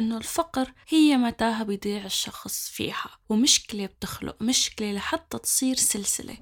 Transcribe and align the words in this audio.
إنه 0.00 0.16
الفقر 0.16 0.72
هي 0.88 1.16
متاهة 1.16 1.64
بيضيع 1.64 2.04
الشخص 2.04 2.68
فيها 2.68 3.10
ومشكلة 3.28 3.86
بتخلق 3.86 4.42
مشكلة 4.42 4.92
لحتى 4.92 5.38
تصير 5.38 5.74
سلسلة. 5.74 6.36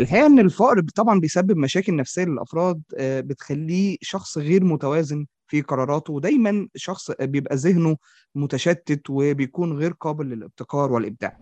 الحقيقة 0.00 0.26
إن 0.26 0.38
الفقر 0.38 0.80
طبعا 0.94 1.20
بيسبب 1.20 1.56
مشاكل 1.56 1.96
نفسية 1.96 2.24
للأفراد 2.24 2.82
آه، 2.98 3.20
بتخليه 3.20 3.96
شخص 4.02 4.38
غير 4.38 4.64
متوازن 4.64 5.26
في 5.46 5.62
قراراته 5.62 6.12
ودايما 6.12 6.68
شخص 6.76 7.10
بيبقى 7.10 7.56
ذهنه 7.56 7.96
متشتت 8.34 9.10
وبيكون 9.10 9.78
غير 9.78 9.92
قابل 9.92 10.26
للابتكار 10.26 10.92
والإبداع. 10.92 11.38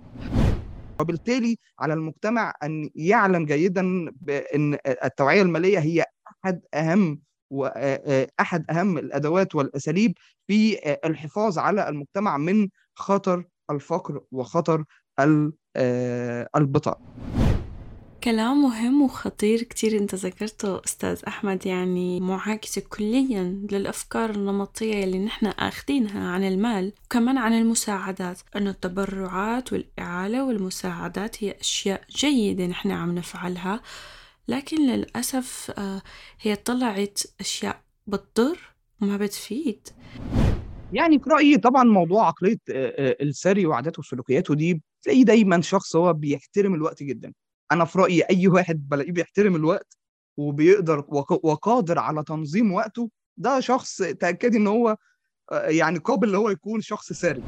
وبالتالي 1.00 1.56
على 1.78 1.94
المجتمع 1.94 2.54
أن 2.62 2.90
يعلم 2.94 3.46
جيدا 3.46 4.10
بأن 4.20 4.78
التوعية 5.04 5.42
المالية 5.42 5.78
هي 5.78 6.04
أحد 6.44 6.60
أهم 6.74 7.20
وأحد 7.50 8.64
أهم 8.70 8.98
الأدوات 8.98 9.54
والأساليب 9.54 10.14
في 10.46 10.78
الحفاظ 11.04 11.58
على 11.58 11.88
المجتمع 11.88 12.36
من 12.38 12.68
خطر 12.94 13.44
الفقر 13.70 14.20
وخطر 14.32 14.84
البطاقة. 16.56 17.00
كلام 18.24 18.62
مهم 18.62 19.02
وخطير 19.02 19.62
كتير 19.62 19.98
أنت 19.98 20.14
ذكرته 20.14 20.80
أستاذ 20.84 21.20
أحمد 21.28 21.66
يعني 21.66 22.20
معاكسة 22.20 22.82
كليا 22.88 23.42
للأفكار 23.70 24.30
النمطية 24.30 24.94
يلي 24.94 25.18
نحن 25.18 25.46
آخذينها 25.46 26.30
عن 26.30 26.44
المال 26.44 26.92
وكمان 27.04 27.38
عن 27.38 27.52
المساعدات. 27.52 28.38
انه 28.56 28.70
التبرعات 28.70 29.72
والإعالة 29.72 30.44
والمساعدات 30.46 31.44
هي 31.44 31.56
أشياء 31.60 32.00
جيدة 32.10 32.66
نحن 32.66 32.90
عم 32.90 33.14
نفعلها 33.14 33.80
لكن 34.48 34.76
للأسف 34.86 35.72
آه، 35.78 36.02
هي 36.40 36.56
طلعت 36.56 37.20
أشياء 37.40 37.82
بتضر 38.06 38.58
وما 39.02 39.16
بتفيد. 39.16 39.88
يعني 40.92 41.18
في 41.18 41.30
رأيي 41.30 41.58
طبعا 41.58 41.84
موضوع 41.84 42.26
عقلية 42.26 42.58
آه، 42.70 43.08
آه، 43.10 43.16
السري 43.22 43.66
وعاداته 43.66 44.00
وسلوكياته 44.00 44.54
دي 44.54 44.82
تلاقيه 45.02 45.24
دايما 45.24 45.60
شخص 45.60 45.96
هو 45.96 46.12
بيحترم 46.12 46.74
الوقت 46.74 47.02
جدا. 47.02 47.32
أنا 47.72 47.84
في 47.84 47.98
رأيي 47.98 48.22
أي 48.22 48.48
واحد 48.48 48.88
بلاقيه 48.88 49.12
بيحترم 49.12 49.56
الوقت 49.56 49.96
وبيقدر 50.36 51.04
وقادر 51.42 51.98
على 51.98 52.22
تنظيم 52.22 52.72
وقته 52.72 53.10
ده 53.36 53.60
شخص 53.60 53.96
تاكدي 53.96 54.56
إن 54.58 54.66
هو 54.66 54.96
يعني 55.52 55.98
قابل 55.98 56.28
إن 56.28 56.34
هو 56.34 56.50
يكون 56.50 56.80
شخص 56.80 57.12
ساري 57.12 57.42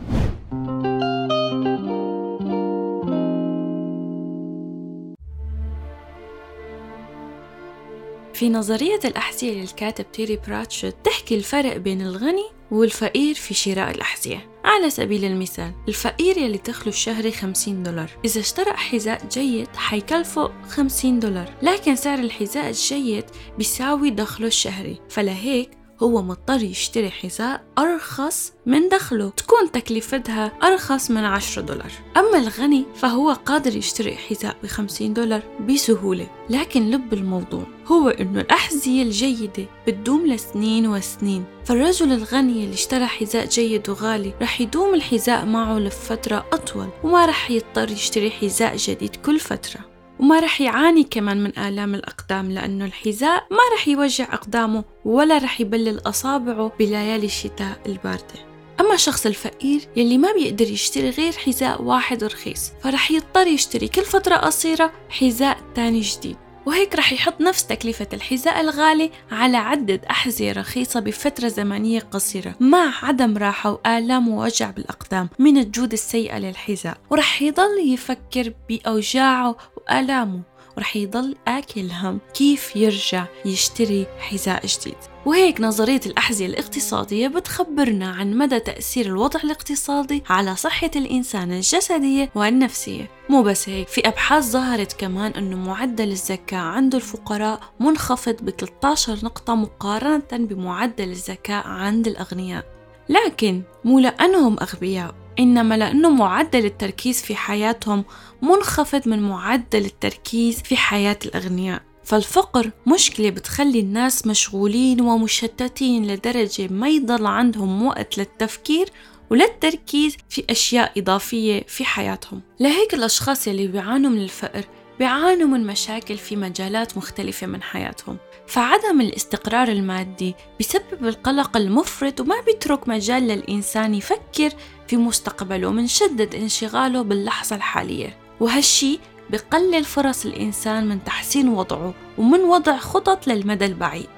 في 8.41 8.49
نظرية 8.49 9.01
الأحذية 9.05 9.61
للكاتب 9.61 10.13
تيري 10.13 10.37
براتشت 10.37 10.97
تحكي 11.05 11.35
الفرق 11.35 11.77
بين 11.77 12.03
الغني 12.03 12.47
والفقير 12.71 13.35
في 13.35 13.55
شراء 13.55 13.91
الأحذية. 13.91 14.51
على 14.65 14.91
سبيل 14.91 15.25
المثال 15.25 15.73
الفقير 15.89 16.39
يلي 16.39 16.59
دخله 16.59 16.89
الشهري 16.89 17.33
50 17.33 17.83
دولار. 17.83 18.11
إذا 18.25 18.41
اشترى 18.41 18.73
حذاء 18.73 19.27
جيد 19.27 19.69
حيكلفه 19.77 20.53
50 20.69 21.21
دولار. 21.21 21.55
لكن 21.63 21.97
سعر 21.97 22.19
الحذاء 22.19 22.69
الجيد 22.69 23.25
بيساوي 23.59 24.11
دخله 24.11 24.47
الشهري. 24.47 25.01
فلهيك 25.09 25.71
هو 26.03 26.23
مضطر 26.23 26.63
يشتري 26.63 27.11
حذاء 27.11 27.65
أرخص 27.79 28.53
من 28.67 28.89
دخله. 28.89 29.31
تكون 29.31 29.71
تكلفتها 29.73 30.53
أرخص 30.63 31.11
من 31.11 31.25
10 31.25 31.63
دولار. 31.63 31.93
أما 32.17 32.39
الغني 32.39 32.85
فهو 32.95 33.33
قادر 33.33 33.77
يشتري 33.77 34.17
حذاء 34.17 34.57
ب 34.63 34.67
50 34.67 35.15
دولار 35.15 35.43
بسهولة. 35.69 36.27
لكن 36.51 36.91
لب 36.91 37.13
الموضوع. 37.13 37.65
هو 37.87 38.09
إنه 38.09 38.41
الأحذية 38.41 39.03
الجيدة 39.03 39.67
بتدوم 39.87 40.27
لسنين 40.27 40.87
وسنين. 40.87 41.45
فالرجل 41.65 42.13
الغني 42.13 42.65
اللي 42.65 42.75
اشترى 42.75 43.07
حذاء 43.07 43.47
جيد 43.47 43.89
وغالي 43.89 44.33
رح 44.43 44.61
يدوم 44.61 44.95
الحذاء 44.95 45.47
معه 45.47 45.79
لفترة 45.79 46.47
أطول. 46.53 46.89
وما 47.05 47.27
رح 47.27 47.51
يضطر 47.51 47.91
يشتري 47.91 48.31
حذاء 48.31 48.77
جديد 48.77 49.17
كل 49.17 49.41
فترة. 49.41 49.90
وما 50.21 50.41
رح 50.41 50.61
يعاني 50.61 51.05
كمان 51.05 51.45
من 51.45 51.59
آلام 51.59 51.95
الأقدام 51.95 52.53
لأنه 52.53 52.85
الحذاء 52.85 53.47
ما 53.51 53.75
رح 53.75 53.89
يوجع 53.89 54.25
أقدامه 54.35 54.85
ولا 55.05 55.39
رح 55.39 55.61
يبلل 55.61 56.01
أصابعه 56.07 56.73
بليالي 56.79 57.27
الشتاء 57.27 57.81
الباردة. 57.87 58.51
أما 58.81 58.95
الشخص 58.95 59.27
الفقير 59.27 59.81
يلي 59.97 60.19
ما 60.19 60.33
بيقدر 60.33 60.71
يشتري 60.71 61.11
غير 61.11 61.33
حذاء 61.33 61.83
واحد 61.83 62.25
رخيص 62.25 62.73
فرح 62.83 63.11
يضطر 63.11 63.47
يشتري 63.47 63.89
كل 63.89 64.03
فترة 64.03 64.37
قصيرة 64.37 64.93
حذاء 65.11 65.59
تاني 65.75 66.01
جديد. 66.01 66.37
وهيك 66.67 66.95
رح 66.95 67.13
يحط 67.13 67.41
نفس 67.41 67.67
تكلفة 67.67 68.07
الحذاء 68.13 68.61
الغالي 68.61 69.11
على 69.31 69.57
عدة 69.57 70.01
أحذية 70.11 70.53
رخيصة 70.53 71.01
بفترة 71.01 71.49
زمنية 71.49 72.01
قصيرة 72.01 72.55
مع 72.61 72.93
عدم 73.03 73.39
راحة 73.39 73.71
وآلام 73.73 74.29
ووجع 74.29 74.71
بالأقدام 74.71 75.29
من 75.39 75.59
الجودة 75.59 75.95
السيئة 75.95 76.39
للحذاء. 76.39 76.99
ورح 77.11 77.43
يضل 77.43 77.93
يفكر 77.93 78.53
بأوجاعه 78.69 79.57
وآلامه 79.91 80.41
ورح 80.77 80.97
يضل 80.97 81.37
آكل 81.49 81.91
هم. 81.91 82.19
كيف 82.35 82.77
يرجع 82.77 83.25
يشتري 83.45 84.07
حذاء 84.19 84.67
جديد؟ 84.67 84.97
وهيك 85.27 85.61
نظرية 85.61 86.01
الأحذية 86.07 86.47
الاقتصادية 86.47 87.29
بتخبرنا 87.29 88.11
عن 88.11 88.35
مدى 88.35 88.61
تأثير 88.61 89.07
الوضع 89.07 89.41
الاقتصادي 89.45 90.23
على 90.31 90.57
صحة 90.57 90.91
الإنسان 90.97 91.53
الجسدية 91.53 92.31
والنفسية. 92.35 93.11
مو 93.29 93.43
بس 93.43 93.69
هيك 93.69 93.89
في 93.89 94.09
أبحاث 94.09 94.45
ظهرت 94.45 94.93
كمان 94.93 95.33
أنه 95.33 95.57
معدل 95.57 96.11
الزكاة 96.11 96.59
عند 96.59 96.95
الفقراء 96.95 97.61
منخفض 97.81 98.37
ب 98.43 98.51
13 98.51 99.19
نقطة 99.25 99.55
مقارنة 99.55 100.23
بمعدل 100.33 101.11
الزكاة 101.11 101.67
عند 101.67 102.07
الأغنياء. 102.07 102.65
لكن 103.09 103.63
مو 103.85 103.99
لأنهم 103.99 104.57
أغبياء. 104.61 105.15
إنما 105.39 105.75
لأنه 105.75 106.11
معدل 106.11 106.65
التركيز 106.65 107.23
في 107.23 107.35
حياتهم 107.37 108.05
منخفض 108.43 109.09
من 109.09 109.23
معدل 109.23 109.85
التركيز 109.85 110.63
في 110.63 110.77
حياة 110.77 111.19
الأغنياء. 111.27 111.83
فالفقر 112.05 112.71
مشكلة 112.87 113.31
بتخلي 113.31 113.81
الناس 113.81 114.27
مشغولين 114.27 115.01
ومشتتين 115.01 116.07
لدرجة 116.07 116.69
ما 116.69 116.89
يضل 116.89 117.27
عندهم 117.27 117.87
وقت 117.87 118.19
للتفكير 118.19 118.89
وللتركيز 119.31 120.17
في 120.29 120.45
أشياء 120.51 120.93
إضافية 120.99 121.63
في 121.67 121.85
حياتهم. 121.85 122.41
لهيك 122.61 122.95
الأشخاص 122.95 123.49
اللي 123.49 123.67
بيعانوا 123.67 124.11
من 124.11 124.23
الفقر 124.23 124.65
بيعانوا 124.99 125.49
من 125.49 125.67
مشاكل 125.67 126.19
في 126.19 126.37
مجالات 126.37 126.97
مختلفة 126.97 127.47
من 127.47 127.63
حياتهم. 127.63 128.17
فعدم 128.47 129.01
الاستقرار 129.01 129.69
المادي 129.69 130.35
بسبب 130.61 131.07
القلق 131.07 131.57
المفرط 131.57 132.21
وما 132.21 132.41
بيترك 132.41 132.89
مجال 132.89 133.23
للإنسان 133.23 133.95
يفكر 133.95 134.51
في 134.91 134.97
مستقبله 134.97 135.71
من 135.71 135.87
شدة 135.87 136.39
انشغاله 136.39 137.03
باللحظة 137.03 137.57
الحالية. 137.57 138.19
وهالشي 138.41 138.99
بقلل 139.31 139.85
فرص 139.85 140.27
الإنسان 140.27 140.89
من 140.89 141.05
تحسين 141.05 141.49
وضعه 141.49 141.95
ومن 142.19 142.41
وضع 142.41 142.77
خطط 142.77 143.27
للمدى 143.27 143.65
البعيد. 143.65 144.11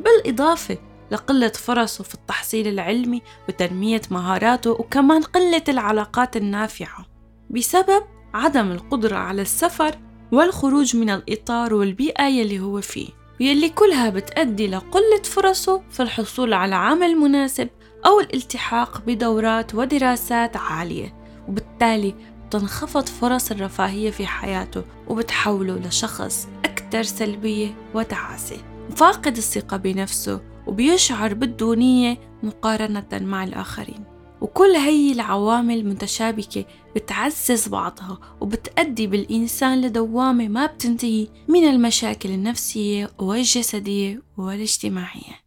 بالإضافة 0.00 0.78
لقلة 1.10 1.48
فرصه 1.48 2.04
في 2.04 2.14
التحصيل 2.14 2.68
العلمي 2.68 3.22
وتنمية 3.48 4.00
مهاراته 4.10 4.70
وكمان 4.70 5.22
قلة 5.22 5.62
العلاقات 5.68 6.36
النافعة. 6.36 7.06
بسبب 7.50 8.02
عدم 8.34 8.70
القدرة 8.70 9.16
على 9.16 9.42
السفر 9.42 9.98
والخروج 10.32 10.96
من 10.96 11.10
الإطار 11.10 11.74
والبيئة 11.74 12.24
يلي 12.24 12.60
هو 12.60 12.80
فيه. 12.80 13.08
ويلي 13.40 13.68
كلها 13.68 14.10
بتأدي 14.10 14.66
لقلة 14.66 15.22
فرصه 15.24 15.82
في 15.90 16.02
الحصول 16.02 16.52
على 16.52 16.74
عمل 16.74 17.16
مناسب 17.16 17.68
أو 18.06 18.20
الالتحاق 18.20 19.02
بدورات 19.06 19.74
ودراسات 19.74 20.56
عالية 20.56 21.14
وبالتالي 21.48 22.14
تنخفض 22.50 23.06
فرص 23.06 23.50
الرفاهية 23.50 24.10
في 24.10 24.26
حياته 24.26 24.84
وبتحوله 25.08 25.74
لشخص 25.74 26.48
أكثر 26.64 27.02
سلبية 27.02 27.74
وتعاسة. 27.94 28.56
فاقد 28.96 29.36
الثقة 29.36 29.76
بنفسه 29.76 30.40
وبيشعر 30.66 31.34
بالدونية 31.34 32.18
مقارنة 32.42 33.08
مع 33.12 33.44
الآخرين. 33.44 34.04
وكل 34.40 34.70
هي 34.70 35.12
العوامل 35.12 35.88
متشابكة 35.88 36.64
بتعزز 36.96 37.68
بعضها 37.68 38.18
وبتأدي 38.40 39.06
بالإنسان 39.06 39.80
لدوامة 39.80 40.48
ما 40.48 40.66
بتنتهي 40.66 41.28
من 41.48 41.64
المشاكل 41.68 42.30
النفسية 42.30 43.10
والجسدية 43.18 44.22
والاجتماعية. 44.36 45.43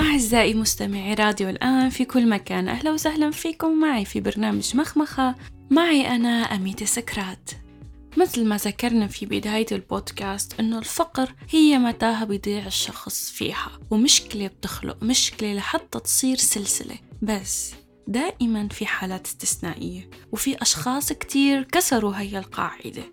أعزائي 0.00 0.54
مستمعي 0.54 1.14
راديو 1.14 1.48
الآن 1.48 1.88
في 1.88 2.04
كل 2.04 2.28
مكان 2.28 2.68
أهلا 2.68 2.92
وسهلا 2.92 3.30
فيكم 3.30 3.80
معي 3.80 4.04
في 4.04 4.20
برنامج 4.20 4.76
مخمخة. 4.76 5.34
معي 5.70 6.06
أنا 6.06 6.28
أميتة 6.28 6.86
سكرات. 6.86 7.50
مثل 8.16 8.44
ما 8.44 8.56
ذكرنا 8.56 9.06
في 9.06 9.26
بداية 9.26 9.66
البودكاست 9.72 10.60
إنه 10.60 10.78
الفقر 10.78 11.34
هي 11.50 11.78
متاهة 11.78 12.24
بيضيع 12.24 12.66
الشخص 12.66 13.30
فيها 13.30 13.78
ومشكلة 13.90 14.46
بتخلق 14.46 15.02
مشكلة 15.02 15.54
لحتى 15.54 16.00
تصير 16.00 16.36
سلسلة. 16.36 16.96
بس 17.22 17.74
دائما 18.08 18.68
في 18.68 18.86
حالات 18.86 19.26
استثنائية 19.26 20.10
وفي 20.32 20.62
أشخاص 20.62 21.12
كتير 21.12 21.62
كسروا 21.62 22.12
هي 22.16 22.38
القاعدة. 22.38 23.04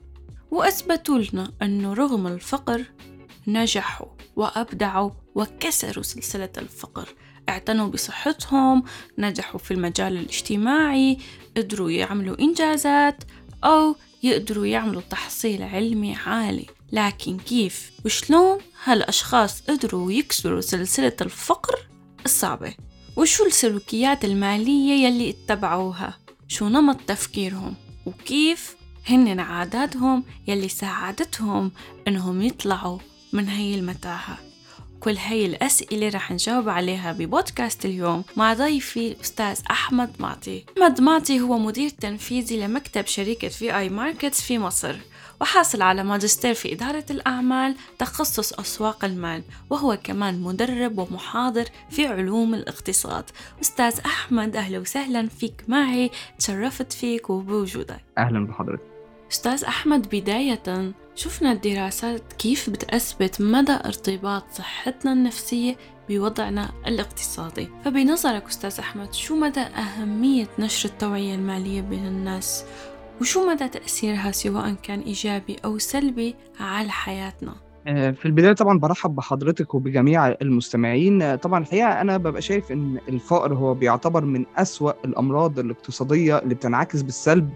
وأثبتوا 0.51 1.19
لنا 1.19 1.51
أنه 1.61 1.93
رغم 1.93 2.27
الفقر 2.27 2.83
نجحوا 3.47 4.07
وأبدعوا 4.35 5.11
وكسروا 5.35 6.03
سلسلة 6.03 6.49
الفقر. 6.57 7.15
اعتنوا 7.49 7.87
بصحتهم 7.87 8.83
نجحوا 9.17 9.59
في 9.59 9.71
المجال 9.71 10.17
الاجتماعي 10.17 11.17
قدروا 11.57 11.91
يعملوا 11.91 12.39
إنجازات 12.39 13.23
أو 13.63 13.95
يقدروا 14.23 14.65
يعملوا 14.65 15.01
تحصيل 15.09 15.63
علمي 15.63 16.15
عالي. 16.15 16.65
لكن 16.91 17.37
كيف؟ 17.37 17.91
وشلون 18.05 18.57
هالأشخاص 18.83 19.61
قدروا 19.61 20.11
يكسروا 20.11 20.61
سلسلة 20.61 21.15
الفقر 21.21 21.87
الصعبة؟ 22.25 22.73
وشو 23.17 23.45
السلوكيات 23.45 24.25
المالية 24.25 25.07
يلي 25.07 25.29
اتبعوها؟ 25.29 26.17
شو 26.47 26.67
نمط 26.67 26.99
تفكيرهم؟ 27.07 27.75
وكيف 28.05 28.75
هن 29.07 29.39
عاداتهم 29.39 30.23
يلي 30.47 30.69
ساعدتهم 30.69 31.71
إنهم 32.07 32.41
يطلعوا 32.41 32.99
من 33.33 33.47
هي 33.47 33.75
المتاهة؟ 33.75 34.50
كل 35.01 35.17
هاي 35.17 35.45
الأسئلة 35.45 36.09
رح 36.09 36.31
نجاوب 36.31 36.69
عليها 36.69 37.11
ببودكاست 37.11 37.85
اليوم 37.85 38.23
مع 38.37 38.53
ضيفي 38.53 39.07
الأستاذ 39.11 39.59
أحمد 39.71 40.09
معطي. 40.19 40.65
أحمد 40.77 41.01
معطي 41.01 41.41
هو 41.41 41.57
مدير 41.57 41.89
تنفيذي 41.89 42.59
لمكتب 42.59 43.05
شركة 43.05 43.47
في 43.47 43.77
آي 43.77 43.89
ماركتس 43.89 44.41
في 44.41 44.59
مصر 44.59 44.95
وحاصل 45.41 45.81
على 45.81 46.03
ماجستير 46.03 46.53
في 46.53 46.73
إدارة 46.73 47.05
الأعمال 47.11 47.75
تخصص 47.99 48.53
أسواق 48.53 49.05
المال 49.05 49.43
وهو 49.69 49.97
كمان 50.03 50.41
مدرب 50.41 50.97
ومحاضر 50.97 51.65
في 51.89 52.07
علوم 52.07 52.53
الاقتصاد. 52.53 53.23
أستاذ 53.61 53.99
أحمد 54.05 54.55
أهلا 54.55 54.79
وسهلا 54.79 55.27
فيك 55.27 55.63
معي 55.67 56.11
تشرفت 56.39 56.93
فيك 56.93 57.29
وبوجودك. 57.29 58.01
أهلا 58.17 58.47
بحضرتك. 58.47 58.90
أستاذ 59.31 59.63
أحمد 59.63 60.07
بداية. 60.15 60.93
شفنا 61.15 61.51
الدراسات 61.51 62.33
كيف 62.33 62.69
بتأثبت 62.69 63.41
مدى 63.41 63.71
ارتباط 63.71 64.43
صحتنا 64.51 65.13
النفسية 65.13 65.75
بوضعنا 66.09 66.71
الاقتصادي. 66.87 67.69
فبنظرك 67.85 68.47
أستاذ 68.47 68.79
أحمد 68.79 69.13
شو 69.13 69.35
مدى 69.35 69.59
أهمية 69.59 70.47
نشر 70.59 70.89
التوعية 70.89 71.35
المالية 71.35 71.81
بين 71.81 72.07
الناس؟ 72.07 72.65
وشو 73.21 73.49
مدى 73.49 73.67
تأثيرها 73.67 74.31
سواء 74.31 74.73
كان 74.83 74.99
إيجابي 74.99 75.55
أو 75.65 75.77
سلبي 75.77 76.35
على 76.59 76.89
حياتنا؟ 76.89 77.55
آه، 77.87 78.11
في 78.11 78.25
البداية 78.25 78.53
طبعا 78.53 78.79
برحب 78.79 79.15
بحضرتك 79.15 79.73
وبجميع 79.73 80.27
المستمعين. 80.27 81.21
آه، 81.21 81.35
طبعا 81.35 81.59
الحقيقة 81.59 82.01
أنا 82.01 82.17
ببقى 82.17 82.41
شايف 82.41 82.71
إن 82.71 82.99
الفقر 83.09 83.53
هو 83.53 83.73
بيعتبر 83.73 84.25
من 84.25 84.45
أسوأ 84.57 85.05
الأمراض 85.05 85.59
الاقتصادية 85.59 86.37
اللي 86.37 86.55
بتنعكس 86.55 87.01
بالسلب. 87.01 87.49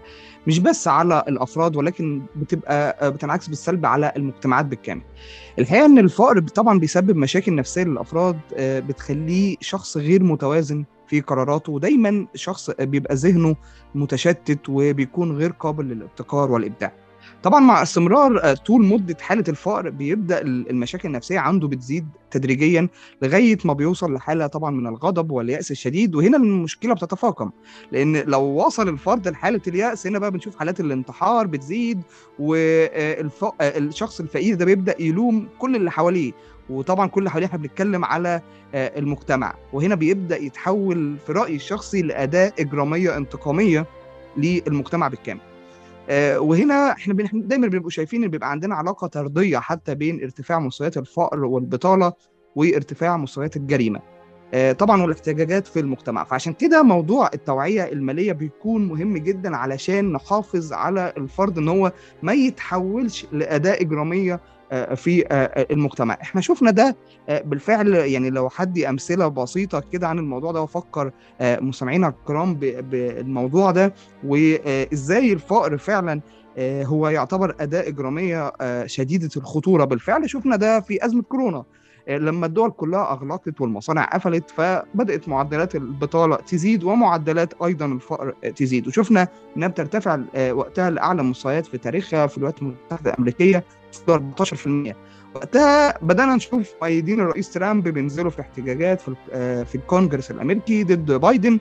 مش 0.46 0.58
بس 0.58 0.88
على 0.88 1.24
الأفراد 1.28 1.76
ولكن 1.76 2.22
بتبقى 2.36 2.96
آه، 3.00 3.08
بتنعكس 3.08 3.48
بالسلب 3.48 3.86
على 3.86 4.12
المجتمعات 4.16 4.66
بالكامل. 4.66 5.02
الحقيقة 5.58 5.86
إن 5.86 5.98
الفقر 5.98 6.40
طبعا 6.40 6.78
بيسبب 6.78 7.16
مشاكل 7.16 7.54
نفسية 7.54 7.82
للأفراد 7.84 8.38
آه، 8.56 8.80
بتخليه 8.80 9.56
شخص 9.60 9.96
غير 9.96 10.22
متوازن 10.22 10.84
في 11.08 11.20
قراراته 11.20 11.72
ودايما 11.72 12.26
شخص 12.34 12.70
بيبقى 12.70 13.14
ذهنه 13.14 13.56
متشتت 13.94 14.68
وبيكون 14.68 15.36
غير 15.36 15.50
قابل 15.50 15.84
للابتكار 15.84 16.50
والإبداع. 16.50 16.92
طبعا 17.42 17.60
مع 17.60 17.82
استمرار 17.82 18.40
آه، 18.44 18.54
طول 18.54 18.84
مدة 18.84 19.16
حالة 19.20 19.44
الفقر 19.48 19.90
بيبدأ 19.90 20.40
المشاكل 20.42 21.08
النفسية 21.08 21.38
عنده 21.38 21.68
بتزيد 21.68 22.08
تدريجيا 22.30 22.88
لغاية 23.22 23.58
ما 23.64 23.72
بيوصل 23.72 24.14
لحالة 24.14 24.46
طبعا 24.46 24.70
من 24.70 24.86
الغضب 24.86 25.30
واليأس 25.30 25.70
الشديد. 25.70 26.14
وهنا 26.14 26.36
المشكلة 26.36 26.94
بتتفاقم 26.94 27.50
لأن 27.92 28.16
لو 28.16 28.40
وصل 28.42 28.88
الفرد 28.88 29.28
لحالة 29.28 29.60
اليأس 29.68 30.06
هنا 30.06 30.18
بقى 30.18 30.30
بنشوف 30.30 30.56
حالات 30.56 30.80
الانتحار 30.80 31.46
بتزيد 31.46 32.02
والشخص 32.38 34.20
الفقير 34.20 34.54
ده 34.54 34.64
بيبدأ 34.64 35.02
يلوم 35.02 35.48
كل 35.58 35.76
اللي 35.76 35.90
حواليه. 35.90 36.32
وطبعا 36.70 37.06
كل 37.08 37.18
اللي 37.20 37.30
حواليه 37.30 37.46
إحنا 37.46 37.58
بنتكلم 37.58 38.04
على 38.04 38.40
آه، 38.74 38.98
المجتمع. 38.98 39.54
وهنا 39.72 39.94
بيبدأ 39.94 40.36
يتحول 40.38 41.16
في 41.26 41.32
رأيي 41.32 41.56
الشخصي 41.56 42.02
لأداة 42.02 42.52
إجرامية 42.60 43.16
انتقامية 43.16 43.86
للمجتمع 44.36 45.08
بالكامل. 45.08 45.40
آه، 45.40 45.55
وهنا 46.36 46.92
إحنا 46.92 47.14
دايما 47.32 47.66
بنبقوا 47.68 47.90
شايفين 47.90 48.24
إن 48.24 48.30
بيبقى 48.30 48.50
عندنا 48.50 48.74
علاقة 48.74 49.06
طردية 49.06 49.58
حتى 49.58 49.94
بين 49.94 50.22
ارتفاع 50.22 50.58
مستويات 50.58 50.96
الفقر 50.96 51.44
والبطالة 51.44 52.12
وارتفاع 52.56 53.16
مستويات 53.16 53.56
الجريمة. 53.56 54.00
آه، 54.54 54.72
طبعا 54.72 55.02
والاحتجاجات 55.02 55.66
في 55.66 55.80
المجتمع. 55.80 56.24
فعشان 56.24 56.52
كده 56.52 56.82
موضوع 56.82 57.30
التوعية 57.34 57.84
المالية 57.92 58.32
بيكون 58.32 58.88
مهم 58.88 59.16
جدا 59.16 59.56
علشان 59.56 60.12
نحافظ 60.12 60.72
على 60.72 61.12
الفرد 61.16 61.58
إن 61.58 61.68
هو 61.68 61.92
ما 62.22 62.32
يتحولش 62.32 63.26
لاداه 63.32 63.80
إجرامية 63.80 64.34
آه، 64.34 64.40
في 64.94 65.24
آه، 65.30 65.66
المجتمع. 65.70 66.18
إحنا 66.22 66.40
شفنا 66.40 66.70
ده 66.70 66.96
بالفعل 67.28 67.94
يعني 67.94 68.30
لو 68.30 68.48
حدي 68.48 68.88
أمثلة 68.88 69.28
بسيطة 69.28 69.82
كده 69.92 70.08
عن 70.08 70.18
الموضوع 70.18 70.52
ده 70.52 70.62
وفكر 70.62 71.10
مستمعينا 71.40 72.08
الكرام 72.08 72.54
بالموضوع 72.54 73.70
ده 73.70 73.94
وازاي 74.24 75.32
الفقر 75.32 75.76
فعلا 75.78 76.20
هو 76.60 77.08
يعتبر 77.08 77.54
أداة 77.60 77.88
إجرامية 77.88 78.52
شديدة 78.86 79.28
الخطورة. 79.36 79.84
بالفعل 79.84 80.30
شفنا 80.30 80.56
ده 80.56 80.80
في 80.80 81.04
أزمة 81.06 81.22
كورونا 81.22 81.64
لما 82.08 82.46
الدول 82.46 82.70
كلها 82.70 83.12
أغلقت 83.12 83.60
والمصانع 83.60 84.04
قفلت 84.04 84.50
فبدأت 84.50 85.28
معدلات 85.28 85.74
البطالة 85.74 86.36
تزيد 86.36 86.84
ومعدلات 86.84 87.54
أيضا 87.62 87.86
الفقر 87.86 88.30
تزيد. 88.56 88.88
وشفنا 88.88 89.28
إنها 89.56 89.68
بترتفع 89.68 90.18
آه، 90.34 90.52
وقتها 90.52 90.90
لأعلى 90.90 91.22
مستويات 91.22 91.66
في 91.66 91.78
تاريخها 91.78 92.26
في 92.26 92.38
الولايات 92.38 92.62
المتحدة 92.62 93.10
الأمريكية. 93.10 93.64
14% 94.00 94.94
وقتها 95.34 95.98
بدأنا 96.02 96.34
نشوف 96.36 96.70
مؤيدين 96.82 97.20
الرئيس 97.20 97.50
ترامب 97.50 97.88
بينزلوا 97.88 98.30
في 98.30 98.40
احتجاجات 98.40 99.00
في 99.00 99.14
آه، 99.32 99.62
في 99.62 99.74
الكونجرس 99.74 100.30
الأمريكي 100.30 100.84
ضد 100.84 101.12
بايدن. 101.12 101.58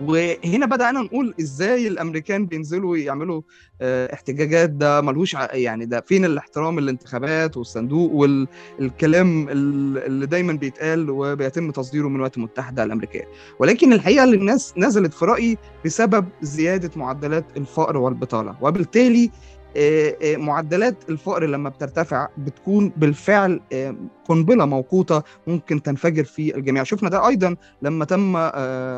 وهنا 0.00 0.66
بدأنا 0.66 1.00
نقول 1.00 1.34
إزاي 1.40 1.88
الأمريكان 1.88 2.46
بينزلوا 2.46 2.96
يعملوا 2.96 3.42
آه، 3.80 4.14
احتجاجات. 4.14 4.70
ده 4.70 5.00
ملوش 5.00 5.34
يعني 5.52 5.86
ده 5.86 6.00
فين 6.00 6.24
الاحترام 6.24 6.78
الانتخابات 6.78 7.56
والصندوق 7.56 8.12
والكلام 8.12 9.48
اللي 9.48 10.26
دايما 10.26 10.52
بيتقال 10.52 11.10
وبيتم 11.10 11.70
تصديره 11.70 12.08
من 12.08 12.14
الولايات 12.14 12.36
المتحده 12.36 12.84
الامريكيه 12.84 13.28
ولكن 13.58 13.92
الحقيقة 13.92 14.24
اللي 14.24 14.36
الناس 14.36 14.74
نزلت 14.76 15.14
في 15.14 15.24
رأيي 15.24 15.58
بسبب 15.84 16.28
زيادة 16.42 16.90
معدلات 16.96 17.44
الفقر 17.56 17.96
والبطالة. 17.96 18.56
وبالتالي 18.60 19.30
معدلات 20.36 20.96
الفقر 21.08 21.46
لما 21.46 21.68
بترتفع 21.68 22.28
بتكون 22.38 22.92
بالفعل 22.96 23.60
آه، 23.72 23.96
قنبلة 24.28 24.64
موقوتة 24.66 25.22
ممكن 25.46 25.82
تنفجر 25.82 26.24
في 26.24 26.56
الجميع. 26.56 26.82
شفنا 26.82 27.08
ده 27.08 27.28
أيضا 27.28 27.56
لما 27.82 28.04
تم 28.04 28.36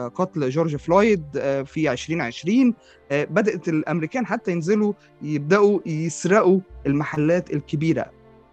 قتل 0.08 0.50
جورج 0.50 0.76
فلويد 0.76 1.22
في 1.66 1.92
2020 1.92 2.74
بدأت 3.10 3.68
الأمريكان 3.68 4.26
حتى 4.26 4.50
ينزلوا 4.52 4.92
يبدأوا 5.22 5.80
يسرقوا 5.86 6.60
المحلات 6.86 7.52
الكبيرة. 7.52 8.06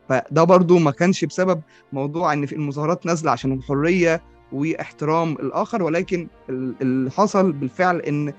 فده 0.10 0.44
برضو 0.44 0.78
ما 0.80 0.92
كانش 0.92 1.26
بسبب 1.26 1.62
موضوع 1.94 2.34
إن 2.34 2.46
في 2.46 2.56
المظاهرات 2.56 3.06
نازلة 3.06 3.32
عشان 3.32 3.52
الحرية 3.54 4.22
واحترام 4.52 5.32
الآخر 5.34 5.84
ولكن 5.84 6.28
اللي 6.50 7.12
حصل 7.12 7.52
بالفعل 7.52 8.00
إن 8.00 8.34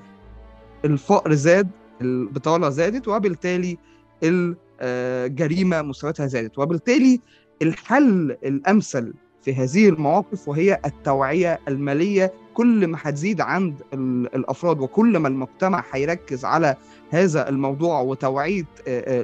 الفقر 0.85 1.35
زاد 1.35 1.69
البطاله 2.03 2.69
زادت 2.69 3.09
وبالتالي 3.09 3.79
الجريمه 4.83 5.83
مستوياتها 5.83 6.27
زادت. 6.27 6.59
وبالتالي 6.59 7.21
الحل 7.63 8.37
الأمثل 8.45 9.15
في 9.43 9.55
هذه 9.55 9.89
المواقف 9.89 10.49
وهي 10.49 10.81
التوعية 10.87 11.61
المالية 11.69 12.33
كل 12.55 12.87
ما 12.87 12.99
هتزيد 13.03 13.41
عند 13.41 13.75
الأفراد 14.35 14.81
وكل 14.81 15.17
ما 15.17 15.29
المجتمع 15.29 15.85
هيركز 15.93 16.45
على 16.45 16.77
هذا 17.11 17.49
الموضوع 17.49 18.01
وتوعية 18.01 18.65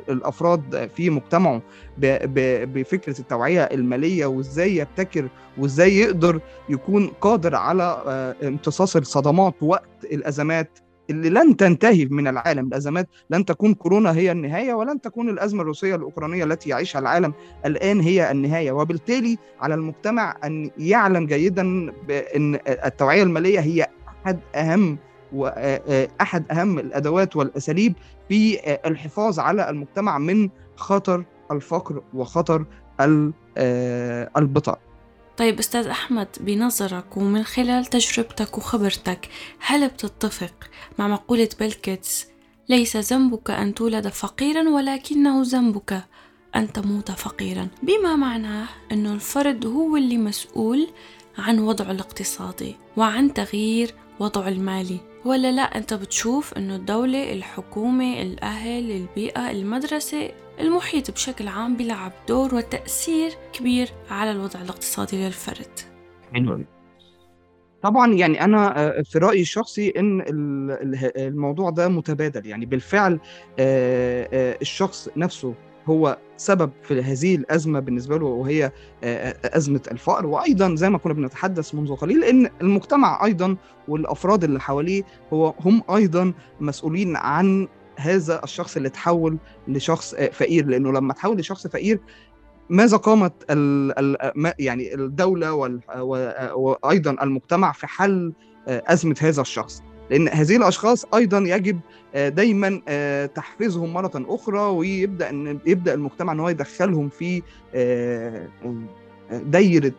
الأفراد 0.08 0.90
في 0.97 1.11
مجتمعه 1.11 1.62
بفكرة 1.99 3.20
التوعية 3.20 3.62
المالية 3.62 4.26
وإزاي 4.26 4.76
يبتكر 4.76 5.28
وإزاي 5.58 5.97
يقدر 5.99 6.40
يكون 6.68 7.06
قادر 7.06 7.54
على 7.54 8.02
امتصاص 8.42 8.97
الصدمات 8.97 9.54
وقت 9.62 10.04
الأزمات 10.04 10.78
اللي 11.11 11.31
لن 11.31 11.57
تنتهي 11.57 12.05
من 12.05 12.29
العالم 12.29 12.67
الأزمات 12.67 13.09
لن 13.31 13.45
تكون 13.45 13.75
كورونا 13.75 14.12
هي 14.12 14.33
النهاية 14.33 14.75
ولن 14.75 15.00
تكون 15.00 15.29
الأزمة 15.29 15.62
الروسية 15.62 15.95
الأوكرانية 15.95 16.45
التي 16.45 16.71
يعيشها 16.71 16.99
العالم 16.99 17.35
الآن 17.67 18.00
هي 18.00 18.31
النهاية. 18.31 18.73
وبالتالي 18.73 19.38
على 19.61 19.75
المجتمع 19.75 20.37
أن 20.45 20.71
يعلم 20.79 21.27
جيدا 21.27 21.93
بأن 22.09 22.59
التوعية 22.69 23.23
المالية 23.23 23.61
هي 23.61 23.87
أحد 24.27 24.38
أهم 24.55 24.99
واحد 25.33 26.45
أهم 26.53 26.79
الأدوات 26.79 27.37
والأساليب 27.37 27.95
في 28.29 28.59
الحفاظ 28.87 29.38
على 29.38 29.71
المجتمع 29.71 30.19
من 30.19 30.49
خطر 30.77 31.25
الفقر 31.53 32.03
وخطر 32.15 32.65
البطاله 34.37 34.88
طيب 35.38 35.59
أستاذ 35.59 35.87
أحمد 35.87 36.28
بنظرك 36.40 37.16
ومن 37.16 37.42
خلال 37.45 37.85
تجربتك 37.87 38.59
وخبرتك 38.59 39.28
هل 39.59 39.88
بتتفق 39.88 40.54
مع 40.99 41.09
مقولة 41.09 41.49
بيلكيتس 41.59 42.26
ليس 42.68 42.97
ذنبك 42.97 43.50
أن 43.50 43.75
تولد 43.75 44.09
فقيرا 44.09 44.68
ولكنه 44.68 45.42
ذنبك 45.42 46.04
أن 46.57 46.73
تموت 46.73 47.11
فقيرا 47.11 47.68
بما 47.83 48.16
معناه 48.16 48.66
أنه 48.92 49.12
الفرد 49.12 49.66
هو 49.66 49.97
اللي 49.97 50.18
مسؤول 50.18 50.88
عن 51.38 51.59
وضعه 51.59 51.90
الاقتصادي 51.90 52.76
وعن 52.97 53.35
تغيير 53.35 53.95
وضعه 54.21 54.49
المالي؟ 54.49 55.00
ولا 55.25 55.52
لا؟ 55.52 55.62
أنت 55.62 55.95
بتشوف 55.95 56.54
أنه 56.54 56.76
الدولة 56.76 57.33
الحكومة 57.33 58.23
الأهل 58.23 58.90
البيئة 58.90 59.50
المدرسة 59.50 60.30
المحيط 60.61 61.11
بشكل 61.11 61.49
عام 61.49 61.77
بيلعب 61.77 62.12
دور 62.29 62.55
وتأثير 62.55 63.31
كبير 63.53 63.88
على 64.11 64.33
الوضع 64.33 64.61
الاقتصادي 64.61 65.25
للفرد. 65.25 65.81
طبعا 67.83 68.12
يعني 68.15 68.45
أنا 68.45 68.93
في 69.03 69.19
رأيي 69.19 69.41
الشخصي 69.41 69.93
إن 69.97 70.25
الموضوع 71.17 71.71
ده 71.71 71.88
متبادل. 71.88 72.47
يعني 72.47 72.67
بالفعل 72.67 73.21
الشخص 73.59 75.09
نفسه 75.17 75.55
هو 75.87 76.19
سبب 76.37 76.71
في 76.83 77.00
هذه 77.03 77.35
الأزمة 77.35 77.81
بالنسبة 77.81 78.19
له 78.19 78.27
وهي 78.27 78.73
أزمة 79.45 79.83
الفقر. 79.91 80.27
وأيضا 80.27 80.75
زي 80.75 80.91
ما 80.91 80.99
كنا 80.99 81.15
بنتحدث 81.15 81.75
منذ 81.75 81.95
قليل 81.95 82.25
إن 82.25 82.50
المجتمع 82.61 83.25
أيضا 83.25 83.57
والأفراد 83.88 84.45
اللي 84.45 84.61
حواليه 84.61 85.03
هو 85.33 85.55
هم 85.61 85.83
أيضا 85.95 86.33
مسؤولين 86.61 87.17
عن 87.17 87.69
هذا 87.99 88.45
الشخص 88.45 88.76
اللي 88.76 88.88
تحول 88.88 89.38
لشخص 89.69 90.14
فقير. 90.14 90.67
لأنه 90.67 90.93
لما 90.93 91.12
تحول 91.12 91.37
لشخص 91.37 91.67
فقير 91.67 92.00
ماذا 92.71 92.97
قامت 92.97 93.33
ال 93.50 93.99
ال 93.99 94.52
يعني 94.59 94.95
الدولة 94.95 95.52
وأيضا 96.55 97.11
المجتمع 97.23 97.73
في 97.73 97.87
حل 97.87 98.33
أزمة 98.69 99.17
هذا 99.21 99.40
الشخص؟ 99.40 99.83
لأن 100.11 100.28
هذه 100.28 100.57
الأشخاص 100.57 101.05
أيضا 101.14 101.38
يجب 101.38 101.81
دايما 102.14 102.81
تحفيزهم 103.26 103.93
مرة 103.93 104.11
أخرى 104.14 104.61
ويبدأ 104.61 105.31
ان 105.31 105.59
يبدأ 105.67 105.95
المجتمع 105.95 106.33
إن 106.33 106.40
هو 106.40 106.49
يدخلهم 106.49 107.09
في 107.09 107.43
دايرة 109.31 109.93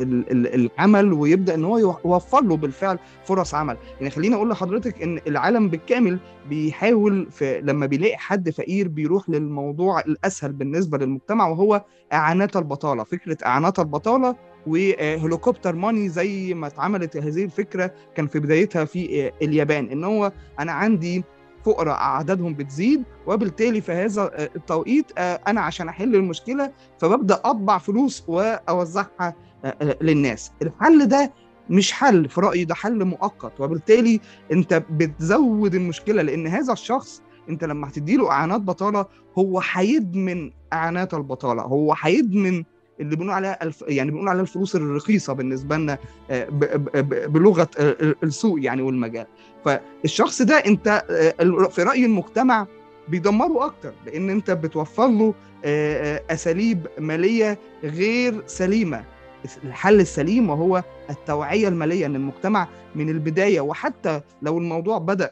العمل 0.00 1.12
ويبدأ 1.12 1.54
إن 1.54 1.64
هو 1.64 1.78
يوفر 1.78 2.44
له 2.44 2.56
بالفعل 2.56 2.98
فرص 3.24 3.54
عمل. 3.54 3.76
يعني 3.98 4.10
خليني 4.10 4.34
أقول 4.34 4.50
لحضرتك 4.50 5.02
إن 5.02 5.20
العالم 5.26 5.68
بالكامل 5.68 6.18
بيحاول 6.48 7.26
في 7.30 7.60
لما 7.60 7.86
بيلاقي 7.86 8.16
حد 8.16 8.50
فقير 8.50 8.88
بيروح 8.88 9.30
للموضوع 9.30 10.00
الأسهل 10.00 10.52
بالنسبة 10.52 10.98
للمجتمع 10.98 11.48
وهو 11.48 11.84
إعانات 12.12 12.56
البطالة 12.56 13.04
فكرة 13.04 13.38
إعانات 13.46 13.78
البطالة 13.78 14.36
وهليكوبتر 14.66 15.74
ماني 15.76 16.08
زي 16.08 16.54
ما 16.54 16.66
اتعملت 16.66 17.16
هذه 17.16 17.44
الفكرة 17.44 17.94
كان 18.14 18.26
في 18.26 18.38
بدايتها 18.38 18.84
في 18.84 19.32
اليابان 19.42 19.86
إن 19.86 20.04
هو 20.04 20.32
أنا 20.60 20.72
عندي 20.72 21.24
فقراء 21.64 21.96
عددهم 21.98 22.54
بتزيد 22.54 23.02
وبالتالي 23.26 23.80
في 23.80 23.92
هذا 23.92 24.30
التوقيت 24.56 25.12
أنا 25.18 25.60
عشان 25.60 25.88
أحل 25.88 26.14
المشكلة 26.14 26.72
فببدأ 26.98 27.34
أطبع 27.44 27.78
فلوس 27.78 28.24
وأوزعها 28.28 29.34
للناس. 30.00 30.52
الحل 30.62 31.06
ده 31.08 31.32
مش 31.70 31.92
حل 31.92 32.28
في 32.28 32.40
رأيي 32.40 32.64
ده 32.64 32.74
حل 32.74 33.04
مؤقت. 33.04 33.60
وبالتالي 33.60 34.20
أنت 34.52 34.82
بتزود 34.90 35.74
المشكلة 35.74 36.22
لأن 36.22 36.46
هذا 36.46 36.72
الشخص 36.72 37.22
أنت 37.48 37.64
لما 37.64 37.88
هتديله 37.88 38.30
إعانات 38.30 38.60
بطالة 38.60 39.06
هو 39.38 39.62
هيدمن 39.72 40.50
إعانات 40.72 41.14
البطالة 41.14 41.62
هو 41.62 41.94
هيدمن 42.00 42.64
اللي 43.00 43.16
بنقول 43.16 43.30
عليها 43.30 43.62
الف... 43.62 43.84
يعني 43.88 44.10
بنقول 44.10 44.28
عليها 44.28 44.42
الفلوس 44.42 44.76
الرخيصة 44.76 45.32
بالنسبة 45.32 45.76
لنا. 45.76 45.98
ب... 46.30 47.32
بلغة 47.32 47.68
السوق 48.22 48.64
يعني 48.64 48.82
والمجال 48.82 49.26
فالشخص 49.64 50.42
ده 50.42 50.54
انت 50.54 51.04
في 51.70 51.82
رأي 51.82 52.04
المجتمع 52.06 52.66
بيدمره 53.08 53.64
أكتر 53.64 53.92
لأن 54.06 54.30
انت 54.30 54.50
بتوفر 54.50 55.06
له 55.08 55.34
أساليب 56.30 56.86
مالية 56.98 57.58
غير 57.84 58.42
سليمة 58.46 59.04
الحل 59.64 60.00
السليم 60.00 60.50
وهو 60.50 60.82
التوعية 61.10 61.68
المالية 61.68 62.06
ان 62.06 62.16
المجتمع 62.16 62.68
من 62.94 63.08
البداية 63.08 63.60
وحتى 63.60 64.20
لو 64.42 64.58
الموضوع 64.58 64.98
بدأ 64.98 65.30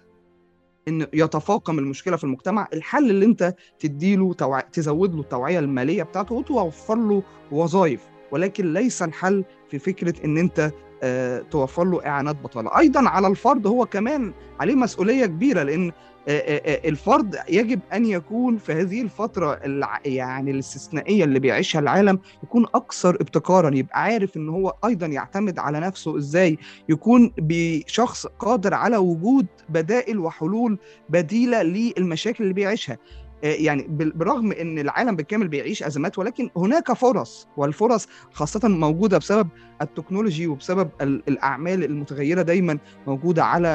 إن 0.88 1.06
يتفاقم 1.12 1.78
المشكلة 1.78 2.16
في 2.16 2.24
المجتمع 2.24 2.68
الحل 2.72 3.10
اللي 3.10 3.26
أنت 3.26 3.54
تديله 3.78 4.32
توع... 4.34 4.60
تزود 4.60 5.14
له 5.14 5.20
التوعية 5.20 5.58
المالية 5.58 6.02
بتاعته 6.02 6.34
وتوفر 6.34 6.94
له 6.96 7.22
وظائف. 7.52 8.00
ولكن 8.32 8.72
ليس 8.72 9.02
الحل 9.02 9.44
في 9.70 9.78
فكرة 9.78 10.14
إن 10.24 10.38
أنت 10.38 10.72
آه 11.02 11.38
توفر 11.38 11.84
له 11.84 12.06
إعانات 12.06 12.36
بطالة. 12.36 12.78
أيضا 12.78 13.08
على 13.08 13.26
الفرد 13.26 13.66
هو 13.66 13.86
كمان 13.86 14.32
عليه 14.60 14.74
مسؤولية 14.74 15.26
كبيرة 15.26 15.62
لأن 15.62 15.92
الفرد 16.28 17.36
يجب 17.48 17.80
أن 17.92 18.04
يكون 18.06 18.56
في 18.58 18.72
هذه 18.72 19.02
الفترة 19.02 19.60
يعني 20.04 20.50
الاستثنائية 20.50 21.24
اللي 21.24 21.38
بيعيشها 21.38 21.78
العالم 21.78 22.18
يكون 22.42 22.66
أكثر 22.74 23.14
ابتكارا 23.14 23.74
يبقى 23.74 24.02
عارف 24.02 24.36
إن 24.36 24.48
هو 24.48 24.74
أيضا 24.84 25.06
يعتمد 25.06 25.58
على 25.58 25.80
نفسه 25.80 26.16
إزاي 26.18 26.58
يكون 26.88 27.32
بشخص 27.38 28.26
قادر 28.26 28.74
على 28.74 28.96
وجود 28.96 29.46
بدائل 29.68 30.18
وحلول 30.18 30.78
بديلة 31.08 31.62
للمشاكل 31.62 32.44
اللي 32.44 32.54
بيعيشها. 32.54 32.98
يعني 33.42 33.86
بالرغم 33.88 34.52
إن 34.52 34.78
العالم 34.78 35.16
بالكامل 35.16 35.48
بيعيش 35.48 35.82
أزمات 35.82 36.18
ولكن 36.18 36.50
هناك 36.56 36.92
فرص 36.92 37.48
والفرص 37.56 38.08
خاصة 38.32 38.68
موجودة 38.68 39.18
بسبب 39.18 39.48
التكنولوجي 39.82 40.46
وبسبب 40.46 40.88
الأعمال 41.02 41.84
المتغيرة 41.84 42.42
دايما 42.42 42.78
موجودة 43.06 43.44
على 43.44 43.68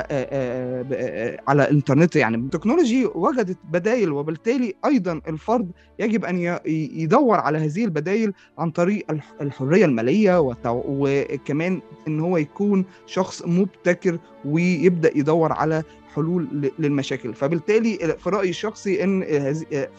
على 1.47 1.63
الإنترنت. 1.63 2.15
يعني 2.15 2.37
التكنولوجي 2.37 3.05
وجدت 3.05 3.57
بدائل 3.71 4.11
وبالتالي 4.11 4.73
أيضا 4.85 5.21
الفرد 5.27 5.71
يجب 5.99 6.25
أن 6.25 6.59
يدور 6.67 7.39
على 7.39 7.57
هذه 7.57 7.85
البدائل 7.85 8.33
عن 8.57 8.71
طريق 8.71 9.05
الحرية 9.41 9.85
المالية 9.85 10.53
وكمان 10.65 11.81
إن 12.07 12.19
هو 12.19 12.37
يكون 12.37 12.85
شخص 13.05 13.43
مبتكر 13.45 14.17
ويبدأ 14.45 15.17
يدور 15.17 15.51
على 15.51 15.83
حلول 16.15 16.71
للمشاكل. 16.79 17.33
فبالتالي 17.33 18.17
في 18.19 18.29
رأيي 18.29 18.49
الشخصي 18.49 19.03
إن 19.03 19.23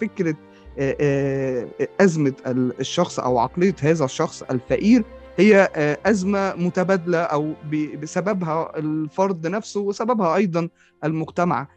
فكرة 0.01 0.37
أزمة 2.01 2.35
الشخص 2.81 3.21
أو 3.21 3.39
عقلية 3.39 3.75
هذا 3.81 4.05
الشخص 4.05 4.43
الفقير 4.43 5.05
هي 5.37 5.71
أزمة 6.07 6.55
متبادلة 6.55 7.19
أو 7.19 7.53
بسببها 8.03 8.79
الفرد 8.79 9.47
نفسه 9.47 9.81
وسببها 9.81 10.37
أيضا 10.37 10.69
المجتمع 11.05 11.69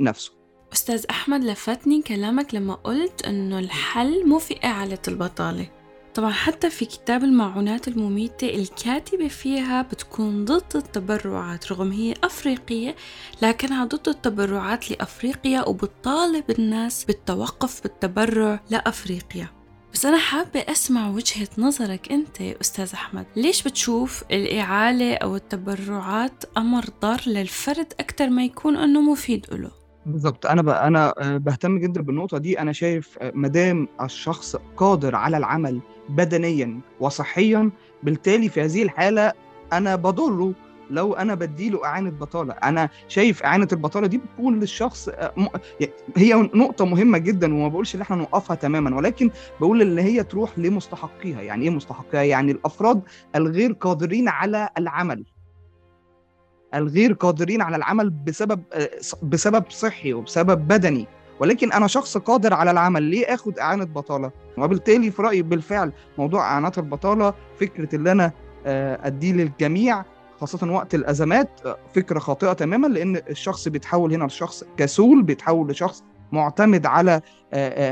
نفسه. 0.00 0.32
أستاذ 0.72 1.04
أحمد 1.10 1.44
لفتني 1.44 2.02
كلامك 2.02 2.54
لما 2.54 2.74
قلت 2.74 3.26
إنه 3.26 3.58
الحل 3.58 4.28
مو 4.28 4.38
في 4.38 4.64
اعاده 4.64 4.98
البطالة. 5.08 5.66
طبعا 6.18 6.32
حتى 6.32 6.70
في 6.70 6.84
كتاب 6.84 7.24
المعونات 7.24 7.88
المميتة 7.88 8.54
الكاتبة 8.54 9.28
فيها 9.28 9.82
بتكون 9.82 10.44
ضد 10.44 10.76
التبرعات 10.76 11.72
رغم 11.72 11.92
هي 11.92 12.14
أفريقية 12.24 12.96
لكنها 13.42 13.84
ضد 13.84 14.08
التبرعات 14.08 14.90
لأفريقيا 14.90 15.68
وبتطالب 15.68 16.50
الناس 16.50 17.04
بالتوقف 17.04 17.82
بالتبرع 17.82 18.60
لأفريقيا. 18.70 19.48
بس 19.92 20.06
أنا 20.06 20.18
حابة 20.18 20.60
أسمع 20.60 21.08
وجهة 21.10 21.48
نظرك 21.58 22.12
أنت 22.12 22.40
أستاذ 22.40 22.90
أحمد. 22.94 23.26
ليش 23.36 23.62
بتشوف 23.62 24.24
الإعالة 24.30 25.14
أو 25.14 25.36
التبرعات 25.36 26.44
أمر 26.56 26.84
ضار 27.02 27.22
للفرد 27.26 27.92
أكثر 28.00 28.30
ما 28.30 28.44
يكون 28.44 28.76
أنه 28.76 29.00
مفيد 29.00 29.46
له؟ 29.52 29.70
بالظبط 30.08 30.46
أنا 30.46 30.62
ب... 30.62 30.68
أنا 30.68 31.14
بهتم 31.38 31.78
جدا 31.78 32.02
بالنقطة 32.02 32.38
دي. 32.38 32.60
أنا 32.60 32.72
شايف 32.72 33.18
مدام 33.22 33.88
الشخص 34.02 34.56
قادر 34.76 35.14
على 35.16 35.36
العمل 35.36 35.80
بدنيا 36.08 36.80
وصحيا 37.00 37.70
بالتالي 38.02 38.48
في 38.48 38.62
هذه 38.62 38.82
الحالة 38.82 39.32
أنا 39.72 39.96
بضره 39.96 40.54
لو 40.90 41.12
أنا 41.14 41.34
بديله 41.34 41.84
إعانة 41.84 42.10
بطالة. 42.10 42.52
أنا 42.52 42.88
شايف 43.08 43.42
إعانة 43.42 43.68
البطالة 43.72 44.06
دي 44.06 44.18
بتكون 44.18 44.60
للشخص 44.60 45.08
م... 45.36 45.46
هي 46.16 46.34
نقطة 46.34 46.84
مهمة 46.84 47.18
جدا 47.18 47.54
وما 47.54 47.68
بقولش 47.68 47.94
إن 47.94 48.00
إحنا 48.00 48.16
نوقفها 48.16 48.56
تماما 48.56 48.96
ولكن 48.96 49.30
بقول 49.60 49.82
إن 49.82 49.98
هي 49.98 50.24
تروح 50.24 50.58
لمستحقيها. 50.58 51.40
يعني 51.42 51.64
إيه 51.64 51.70
مستحقيها؟ 51.70 52.22
يعني 52.22 52.52
الأفراد 52.52 53.02
الغير 53.36 53.72
قادرين 53.72 54.28
على 54.28 54.68
العمل. 54.78 55.24
الغير 56.74 57.12
قادرين 57.12 57.62
على 57.62 57.76
العمل 57.76 58.10
بسبب 58.10 58.62
بسبب 59.22 59.64
صحي 59.70 60.12
وبسبب 60.12 60.68
بدني. 60.68 61.06
ولكن 61.40 61.72
أنا 61.72 61.86
شخص 61.86 62.18
قادر 62.18 62.54
على 62.54 62.70
العمل 62.70 63.02
ليه 63.02 63.34
آخد 63.34 63.58
إعانة 63.58 63.84
بطالة؟ 63.84 64.30
وبالتالي 64.58 65.10
في 65.10 65.22
رأيي 65.22 65.42
بالفعل 65.42 65.92
موضوع 66.18 66.40
إعانات 66.42 66.78
البطالة 66.78 67.34
فكرة 67.60 67.96
ان 67.96 68.06
أنا 68.06 68.32
أديه 69.06 69.32
للجميع 69.32 70.04
خاصة 70.40 70.72
وقت 70.72 70.94
الأزمات 70.94 71.48
فكرة 71.94 72.18
خاطئة 72.18 72.52
تماما 72.52 72.86
لأن 72.86 73.16
الشخص 73.16 73.68
بيتحول 73.68 74.12
هنا 74.14 74.24
لشخص 74.24 74.64
كسول 74.76 75.22
بيتحول 75.22 75.70
لشخص 75.70 76.04
معتمد 76.32 76.86
على 76.86 77.20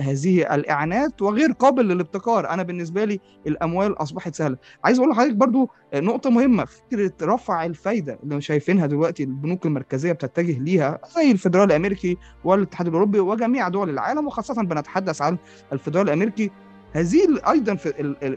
هذه 0.02 0.54
الإعانات 0.54 1.22
وغير 1.22 1.52
قابل 1.52 1.88
للابتكار. 1.88 2.50
أنا 2.50 2.62
بالنسبة 2.62 3.04
لي 3.04 3.20
الأموال 3.46 4.02
أصبحت 4.02 4.34
سهلة. 4.34 4.56
عايز 4.84 4.98
أقول 4.98 5.10
لحضرتك 5.10 5.36
برضو 5.36 5.70
نقطة 5.94 6.30
مهمة 6.30 6.64
فكرة 6.64 7.12
رفع 7.22 7.64
الفايدة 7.64 8.18
اللي 8.22 8.40
شايفينها 8.40 8.86
دلوقتي 8.86 9.22
البنوك 9.22 9.66
المركزية 9.66 10.12
بتتجه 10.12 10.58
ليها 10.58 10.98
زي 11.16 11.30
الفدرالي 11.30 11.76
الأمريكي 11.76 12.16
والاتحاد 12.44 12.86
الأوروبي 12.86 13.20
وجميع 13.20 13.68
دول 13.68 13.90
العالم 13.90 14.26
وخاصة 14.26 14.62
بنتحدث 14.62 15.22
عن 15.22 15.38
الفدرالي 15.72 16.12
الأمريكي. 16.12 16.50
هذه 16.92 17.38
أيضا 17.48 17.74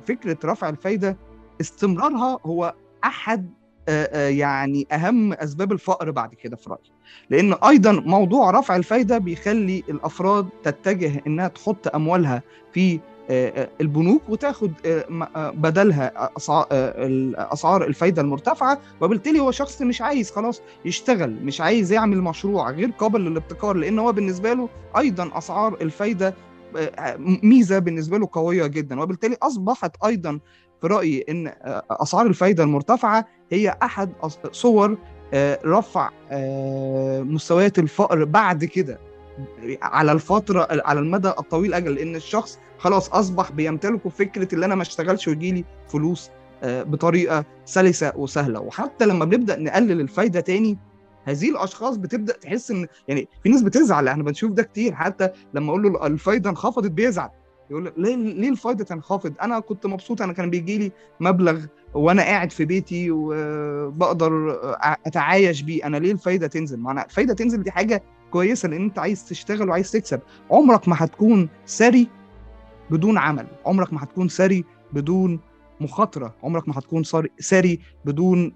فكرة 0.05 0.37
رفع 0.45 0.69
الفايدة 0.69 1.17
استمرارها 1.61 2.39
هو 2.45 2.75
أحد 3.03 3.53
يعني 4.13 4.87
أهم 4.91 5.33
أسباب 5.33 5.71
الفقر 5.71 6.11
بعد 6.11 6.33
كده 6.33 6.55
في 6.55 6.69
رأيي. 6.69 6.91
لأن 7.29 7.53
أيضا 7.53 7.91
موضوع 7.91 8.51
رفع 8.51 8.75
الفايدة 8.75 9.17
بيخلي 9.17 9.83
الأفراد 9.89 10.47
تتجه 10.63 11.21
إنها 11.27 11.47
تحط 11.47 11.95
أموالها 11.95 12.43
في 12.73 12.99
البنوك 13.81 14.21
وتاخد 14.29 14.71
بدلها 15.35 16.29
أسعار 17.53 17.83
الفايدة 17.83 18.21
المرتفعة 18.21 18.79
وبالتالي 19.01 19.39
هو 19.39 19.51
شخص 19.51 19.81
مش 19.81 20.01
عايز 20.01 20.31
خلاص 20.31 20.61
يشتغل 20.85 21.45
مش 21.45 21.61
عايز 21.61 21.91
يعمل 21.91 22.21
مشروع 22.21 22.71
غير 22.71 22.89
قابل 22.89 23.21
للابتكار 23.21 23.75
لأن 23.75 23.99
هو 23.99 24.11
بالنسبة 24.11 24.53
له 24.53 24.69
أيضا 24.97 25.37
أسعار 25.37 25.77
الفايدة 25.81 26.33
ميزة 27.43 27.79
بالنسبة 27.79 28.17
له 28.17 28.29
قوية 28.31 28.67
جدا 28.67 29.01
وبالتالي 29.01 29.37
أصبحت 29.43 29.95
أيضا 30.05 30.39
في 30.81 30.87
رأيي 30.87 31.25
إن 31.29 31.53
أسعار 31.91 32.25
الفايدة 32.25 32.63
المرتفعة 32.63 33.25
هي 33.51 33.77
أحد 33.83 34.09
صور 34.51 34.97
رفع 35.65 36.09
مستويات 37.23 37.79
الفقر 37.79 38.23
بعد 38.23 38.65
كده. 38.65 38.99
على 39.81 40.11
الفترة 40.11 40.67
على 40.71 40.99
المدى 40.99 41.27
الطويل 41.29 41.73
أجل 41.73 41.95
لأن 41.95 42.15
الشخص 42.15 42.59
خلاص 42.77 43.09
أصبح 43.09 43.51
بيمتلك 43.51 44.07
فكرة 44.07 44.55
ان 44.55 44.63
أنا 44.63 44.75
ما 44.75 44.81
اشتغلش 44.81 45.27
ويجي 45.27 45.51
لي 45.51 45.65
فلوس 45.87 46.29
بطريقة 46.63 47.45
سلسة 47.65 48.13
وسهلة. 48.15 48.59
وحتى 48.59 49.05
لما 49.05 49.25
بنبدأ 49.25 49.59
نقلل 49.59 50.01
الفايدة 50.01 50.39
تاني 50.39 50.77
هذه 51.25 51.49
الأشخاص 51.49 51.97
بتبدأ 51.97 52.33
تحس 52.33 52.71
إن 52.71 52.87
يعني 53.07 53.27
في 53.43 53.49
ناس 53.49 53.61
بتزعل 53.61 54.07
إحنا 54.07 54.23
بنشوف 54.23 54.51
ده 54.51 54.63
كتير. 54.63 54.95
حتى 54.95 55.29
لما 55.53 55.69
أقول 55.69 55.83
له 55.83 56.07
الفايدة 56.07 56.49
انخفضت 56.49 56.91
بيزعل. 56.91 57.29
يقول 57.69 57.93
ليه 57.97 58.15
ليه 58.15 58.49
الفايدة 58.49 58.83
تنخفض؟ 58.83 59.33
أنا 59.41 59.59
كنت 59.59 59.85
مبسوط 59.85 60.21
أنا 60.21 60.33
كان 60.33 60.49
بيجي 60.49 60.77
لي 60.77 60.91
مبلغ 61.19 61.65
وأنا 61.93 62.21
قاعد 62.21 62.51
في 62.51 62.65
بيتي 62.65 63.11
وبقدر 63.11 64.59
أتعايش 65.05 65.61
بيه. 65.61 65.85
أنا 65.85 65.97
ليه 65.97 66.11
الفايدة 66.11 66.47
تنزل؟ 66.47 66.79
معنى 66.79 67.05
الفايدة 67.05 67.33
تنزل 67.33 67.63
دي 67.63 67.71
حاجة 67.71 68.03
كويسة 68.31 68.69
لأن 68.69 68.81
أنت 68.83 68.99
عايز 68.99 69.25
تشتغل 69.27 69.69
وعايز 69.69 69.91
تكسب. 69.91 70.19
عمرك 70.51 70.87
ما 70.87 70.95
هتكون 70.99 71.49
ثري 71.67 72.07
بدون 72.89 73.17
عمل. 73.17 73.47
عمرك 73.65 73.93
ما 73.93 74.03
هتكون 74.03 74.27
ثري 74.27 74.65
بدون 74.93 75.39
مخاطرة. 75.81 76.35
عمرك 76.43 76.67
ما 76.67 76.79
هتكون 76.79 77.03
ثري 77.41 77.79
بدون 78.05 78.53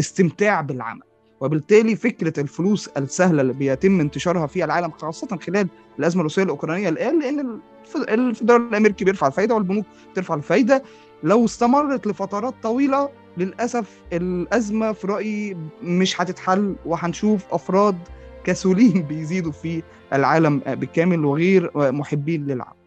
استمتاع 0.00 0.60
بالعمل. 0.60 1.07
وبالتالي 1.40 1.96
فكرة 1.96 2.40
الفلوس 2.40 2.88
السهلة 2.88 3.42
اللي 3.42 3.52
بيتم 3.52 4.00
انتشارها 4.00 4.46
في 4.46 4.64
العالم 4.64 4.90
خاصة 4.90 5.36
خلال 5.36 5.68
الأزمة 5.98 6.20
الروسية 6.20 6.42
الأوكرانية 6.42 6.88
الآن 6.88 7.20
لأن 7.20 7.60
الفدرالي 8.08 8.68
الامريكي 8.68 9.04
بيرفع 9.04 9.26
الفايده 9.26 9.54
والبنوك 9.54 9.86
بترفع 10.12 10.34
الفايدة. 10.34 10.82
لو 11.22 11.44
استمرت 11.44 12.06
لفترات 12.06 12.54
طويلة 12.62 13.08
للأسف 13.36 14.02
الأزمة 14.12 14.92
في 14.92 15.06
رأيي 15.06 15.56
مش 15.82 16.20
هتتحل 16.20 16.76
وهنشوف 16.86 17.44
أفراد 17.50 17.98
كسولين 18.44 19.02
بيزيدوا 19.08 19.52
في 19.52 19.82
العالم 20.12 20.58
بالكامل 20.58 21.24
وغير 21.24 21.70
محبين 21.74 22.46
للعمل 22.46 22.78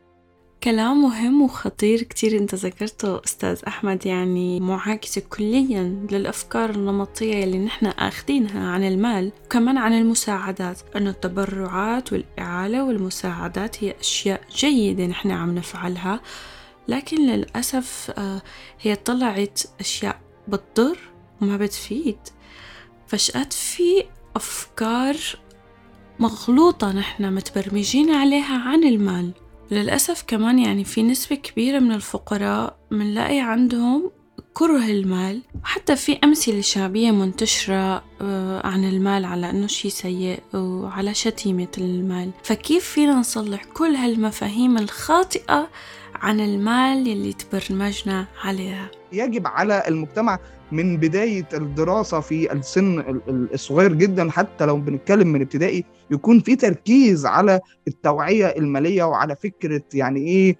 كلام 0.63 1.01
مهم 1.01 1.41
وخطير 1.41 2.03
كتير 2.03 2.38
انت 2.38 2.56
ذكرته 2.56 3.22
أستاذ 3.25 3.60
أحمد. 3.68 4.06
يعني 4.06 4.60
معاكسة 4.60 5.22
كليا 5.29 6.07
للأفكار 6.12 6.70
النمطية 6.70 7.44
اللي 7.44 7.59
نحن 7.59 7.86
آخذينها 7.86 8.72
عن 8.72 8.83
المال 8.83 9.31
وكمان 9.46 9.77
عن 9.77 9.94
المساعدات. 9.94 10.79
انه 10.96 11.09
التبرعات 11.09 12.14
والإعالة 12.14 12.83
والمساعدات 12.83 13.83
هي 13.83 13.96
أشياء 14.00 14.42
جيدة 14.55 15.05
نحن 15.05 15.31
عم 15.31 15.55
نفعلها 15.55 16.20
لكن 16.88 17.18
للأسف 17.18 18.12
هي 18.81 18.96
طلعت 18.96 19.62
أشياء 19.79 20.20
بتضر 20.48 20.98
وما 21.42 21.57
بتفيد. 21.57 22.18
فشقات 23.07 23.53
في 23.53 24.03
أفكار 24.36 25.16
مغلوطة 26.20 26.92
نحن 26.92 27.33
متبرمجين 27.33 28.12
عليها 28.12 28.57
عن 28.57 28.83
المال. 28.83 29.31
للأسف 29.72 30.24
كمان 30.27 30.60
يعني 30.60 30.84
في 30.84 31.03
نسبة 31.03 31.36
كبيرة 31.36 31.79
من 31.79 31.92
الفقراء 31.92 32.77
منلاقي 32.92 33.40
عندهم 33.40 34.12
كره 34.53 34.86
المال 34.86 35.42
وحتى 35.64 35.96
في 35.96 36.18
أمثلة 36.24 36.62
شعبية 36.62 37.12
منتشرة 37.12 38.03
عن 38.64 38.84
المال 38.90 39.25
على 39.25 39.50
أنه 39.50 39.68
شيء 39.68 39.92
سيء 39.92 40.40
وعلى 40.53 41.14
شتيمة 41.14 41.68
المال. 41.77 42.31
فكيف 42.44 42.86
فينا 42.86 43.14
نصلح 43.14 43.64
كل 43.64 43.96
هالمفاهيم 43.96 44.77
الخاطئة 44.77 45.70
عن 46.22 46.40
المال 46.40 47.07
اللي 47.12 47.34
تبرمجنا 47.34 48.27
عليها. 48.44 48.92
يجب 49.14 49.48
على 49.48 49.84
المجتمع 49.88 50.40
من 50.72 50.98
بداية 50.98 51.48
الدراسة 51.53 52.20
في 52.20 52.51
السن 52.53 53.20
الصغير 53.53 53.94
جدا 53.94 54.31
حتى 54.31 54.66
لو 54.66 54.77
بنتكلم 54.77 55.27
من 55.27 55.42
ابتدائي 55.42 55.86
يكون 56.12 56.40
في 56.40 56.55
تركيز 56.55 57.25
على 57.25 57.60
التوعية 57.88 58.46
المالية 58.48 59.03
وعلى 59.03 59.36
فكرة 59.36 59.81
يعني 59.94 60.20
إيه 60.20 60.55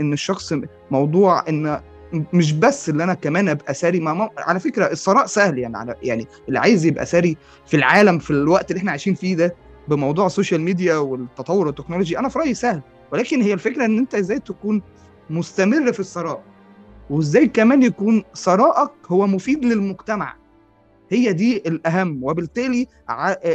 إن 0.00 0.12
الشخص 0.12 0.54
موضوع 0.90 1.48
إن 1.48 1.80
مش 2.32 2.52
بس 2.52 2.88
اللي 2.88 3.04
أنا 3.04 3.14
كمان 3.14 3.48
أبقى 3.48 3.74
ساري 3.74 4.00
ما 4.00 4.30
على 4.38 4.60
فكرة 4.60 4.84
الثراء 4.92 5.26
سهل 5.26 5.58
يعني 5.58 5.94
يعني 6.02 6.26
اللي 6.48 6.58
عايز 6.58 6.84
يبقى 6.86 7.06
ساري 7.06 7.36
في 7.66 7.76
العالم 7.76 8.18
في 8.18 8.30
الوقت 8.30 8.70
اللي 8.70 8.78
إحنا 8.78 8.90
عايشين 8.90 9.14
فيه 9.14 9.34
ده 9.36 9.54
بموضوع 9.88 10.26
السوشيال 10.26 10.60
ميديا 10.60 10.96
والتطور 10.96 11.68
التكنولوجي 11.68 12.18
أنا 12.18 12.28
في 12.28 12.38
رأيي 12.38 12.54
سهل. 12.54 12.80
ولكن 13.12 13.42
هي 13.42 13.52
الفكرة 13.52 13.84
إن 13.84 13.98
أنت 13.98 14.14
إزاي 14.14 14.38
تكون 14.38 14.82
مستمر 15.30 15.92
في 15.92 16.00
الثراء 16.00 16.42
وإزاي 17.10 17.46
كمان 17.48 17.82
يكون 17.82 18.24
ثرائك 18.36 18.90
هو 19.06 19.26
مفيد 19.26 19.64
للمجتمع. 19.64 20.34
هي 21.10 21.32
دي 21.32 21.56
الأهم 21.56 22.24
وبالتالي 22.24 22.86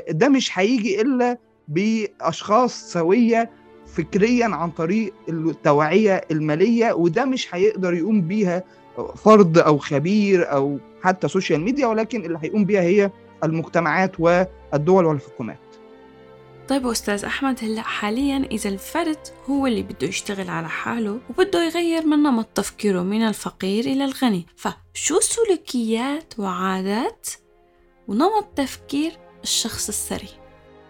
ده 0.10 0.30
مش 0.30 0.60
هيجي 0.60 1.02
إلا 1.02 1.38
بأشخاص 1.68 2.92
سوية 2.92 3.50
فكريا 3.88 4.46
عن 4.46 4.72
طريق 4.72 5.14
التوعية 5.30 6.22
المالية 6.32 6.94
وده 6.94 7.26
مش 7.26 7.56
هيقدر 7.56 7.94
يقوم 7.94 8.22
بيها 8.22 8.64
فرد 9.16 9.58
أو 9.58 9.78
خبير 9.78 10.52
أو 10.52 10.78
حتى 11.02 11.28
سوشيال 11.28 11.62
ميديا 11.62 11.88
ولكن 11.88 12.26
اللي 12.26 12.40
هيقوم 12.42 12.66
بيها 12.66 12.82
هي 12.82 13.12
المجتمعات 13.44 14.20
والدول 14.20 15.06
والحكومات. 15.06 15.60
طيب 16.68 16.88
أستاذ 16.88 17.26
أحمد 17.26 17.60
هلأ 17.64 17.82
حاليا 17.82 18.38
إذا 18.52 18.70
الفرد 18.70 19.18
هو 19.50 19.68
اللي 19.68 19.84
بده 19.84 20.08
يشتغل 20.08 20.50
على 20.50 20.70
حاله 20.70 21.20
وبده 21.30 21.64
يغير 21.66 22.06
من 22.06 22.18
نمط 22.24 22.46
تفكيره 22.56 23.02
من 23.02 23.22
الفقير 23.22 23.86
إلى 23.86 24.06
الغني 24.06 24.46
فشو 24.56 25.20
سلوكيات 25.20 26.34
وعادات 26.40 27.28
ونمط 28.08 28.48
تفكير 28.56 29.12
الشخص 29.44 29.88
الثري 29.88 30.30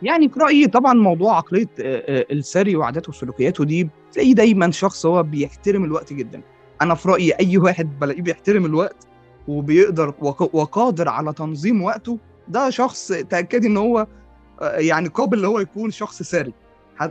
يعني 0.01 0.29
في 0.29 0.39
رأيي 0.39 0.67
طبعا 0.67 0.93
موضوع 0.93 1.38
عقلية 1.38 1.67
الثري 1.79 2.75
وعاداته 2.75 3.09
وسلوكياته 3.09 3.65
دي 3.65 3.89
تلاقيه 4.12 4.33
دايما 4.33 4.71
شخص 4.71 5.05
هو 5.05 5.23
بيحترم 5.23 5.83
الوقت 5.83 6.13
جدا. 6.13 6.41
أنا 6.81 6.95
في 6.95 7.09
رأيي 7.09 7.31
أي 7.39 7.57
واحد 7.57 7.99
بلاقيه 7.99 8.21
بيحترم 8.21 8.65
الوقت 8.65 9.07
وبيقدر 9.47 10.13
وقادر 10.53 11.09
على 11.09 11.33
تنظيم 11.33 11.81
وقته 11.83 12.19
ده 12.47 12.69
شخص 12.69 13.07
تأكدي 13.07 13.67
إن 13.67 13.77
هو 13.77 14.07
يعني 14.62 15.08
قابل 15.08 15.39
ان 15.39 15.46
هو 15.46 15.60
يكون 15.60 15.92
شخص 15.92 16.24
ثري 16.24 16.54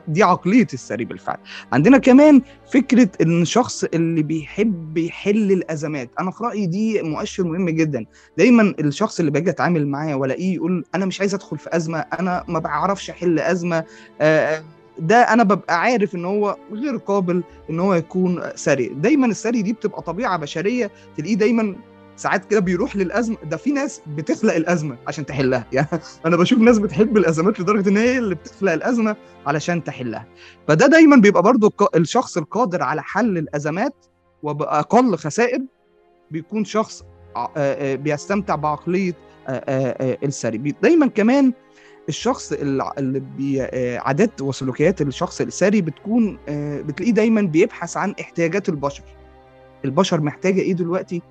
دي 0.09 0.23
عقلية 0.23 0.67
الثري 0.75 1.05
بالفعل. 1.05 1.37
عندنا 1.73 1.99
كمان 1.99 2.43
فكرة 2.73 3.09
إن 3.23 3.43
الشخص 3.43 3.85
اللي 3.85 4.23
بيحب 4.23 4.99
يحل 4.99 5.53
الأزمات. 5.53 6.11
أنا 6.21 6.31
في 6.31 6.45
رأيي 6.45 6.67
دي 6.67 7.03
مؤشر 7.03 7.45
مهم 7.45 7.71
جدا. 7.71 8.05
دايما 8.39 8.75
الشخص 8.81 9.19
اللي 9.19 9.31
باجي 9.31 9.51
أتعامل 9.51 9.87
معاه 9.89 10.15
وألاقيه 10.17 10.55
يقول 10.55 10.85
أنا 10.95 11.07
مش 11.07 11.21
عايز 11.21 11.35
أدخل 11.35 11.59
في 11.59 11.77
أزمة 11.77 11.99
أنا 11.99 12.45
ما 12.49 12.59
بعرفش 12.59 13.11
أحل 13.11 13.39
أزمة 13.39 13.85
ده 14.99 15.17
أنا 15.23 15.43
ببقى 15.43 15.81
عارف 15.81 16.15
إن 16.15 16.25
هو 16.25 16.57
غير 16.73 16.97
قابل 16.97 17.43
إن 17.71 17.81
هو 17.81 17.95
يكون 17.95 18.41
ثري 18.57 18.89
دايما 18.89 19.27
الثري 19.27 19.63
دي 19.63 19.73
بتبقى 19.73 20.03
طبيعة 20.03 20.37
بشرية 20.39 20.91
تلاقيه 21.17 21.35
دايما 21.35 21.77
ساعات 22.17 22.45
كده 22.45 22.61
بيروح 22.61 22.97
للأزمة. 22.97 23.37
ده 23.45 23.57
في 23.57 23.73
ناس 23.73 24.01
بتخلق 24.07 24.55
الأزمة 24.55 24.97
عشان 25.07 25.27
تحلها. 25.27 25.67
يعني 25.73 25.89
أنا 26.27 26.37
بشوف 26.37 26.59
ناس 26.59 26.79
بتحب 26.79 27.17
الأزمات 27.17 27.61
لدرجة 27.61 27.89
إن 27.89 27.97
هي 27.97 28.19
اللي 28.19 28.35
بتخلق 28.35 28.73
الأزمة 28.73 29.17
علشان 29.47 29.85
تحلها. 29.85 30.27
فده 30.69 30.87
دايما 30.87 31.17
بيبقى 31.17 31.43
برضو 31.43 31.73
الشخص 31.97 32.37
القادر 32.37 32.83
على 32.83 33.03
حل 33.03 33.39
الأزمات 33.39 34.07
وبأقل 34.43 35.17
خسائر 35.17 35.59
بيكون 36.31 36.65
شخص 36.65 37.05
بيستمتع 37.79 38.55
بعقلية 38.55 39.15
الثري 39.49 40.59
دايما 40.83 41.07
كمان 41.07 41.53
الشخص 42.09 42.53
اللي 42.53 43.99
عادات 44.05 44.43
وسلوكيات 44.43 45.03
الشخص 45.03 45.41
الثري 45.41 45.81
بتكون 45.81 46.39
بتلاقيه 46.87 47.13
دايما 47.13 47.41
بيبحث 47.43 47.97
عن 47.97 48.15
احتياجات 48.21 48.69
البشر. 48.69 49.05
البشر 49.85 50.21
محتاجة 50.21 50.61
إيه 50.61 50.73
دلوقتي؟ 50.73 51.23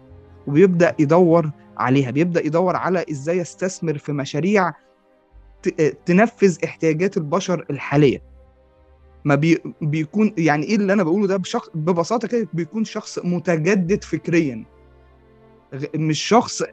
وبيبدأ 0.47 0.95
يدور 0.99 1.51
عليها 1.77 2.11
بيبدأ 2.11 2.45
يدور 2.45 2.75
على 2.75 3.05
إزاي 3.11 3.37
يستثمر 3.37 3.97
في 3.97 4.11
مشاريع 4.11 4.71
تنفذ 6.05 6.57
احتياجات 6.63 7.17
البشر 7.17 7.65
الحالية. 7.69 8.21
ما 9.25 9.35
بي 9.35 9.57
بيكون 9.81 10.33
يعني 10.37 10.65
إيه 10.65 10.75
اللي 10.75 10.93
أنا 10.93 11.03
بقوله 11.03 11.27
ده؟ 11.27 11.37
بشخص 11.37 11.69
ببساطة 11.75 12.27
كده 12.27 12.47
بيكون 12.53 12.83
شخص 12.85 13.19
متجدد 13.23 14.03
فكريا. 14.03 14.65
مش 15.95 16.19
شخص 16.21 16.63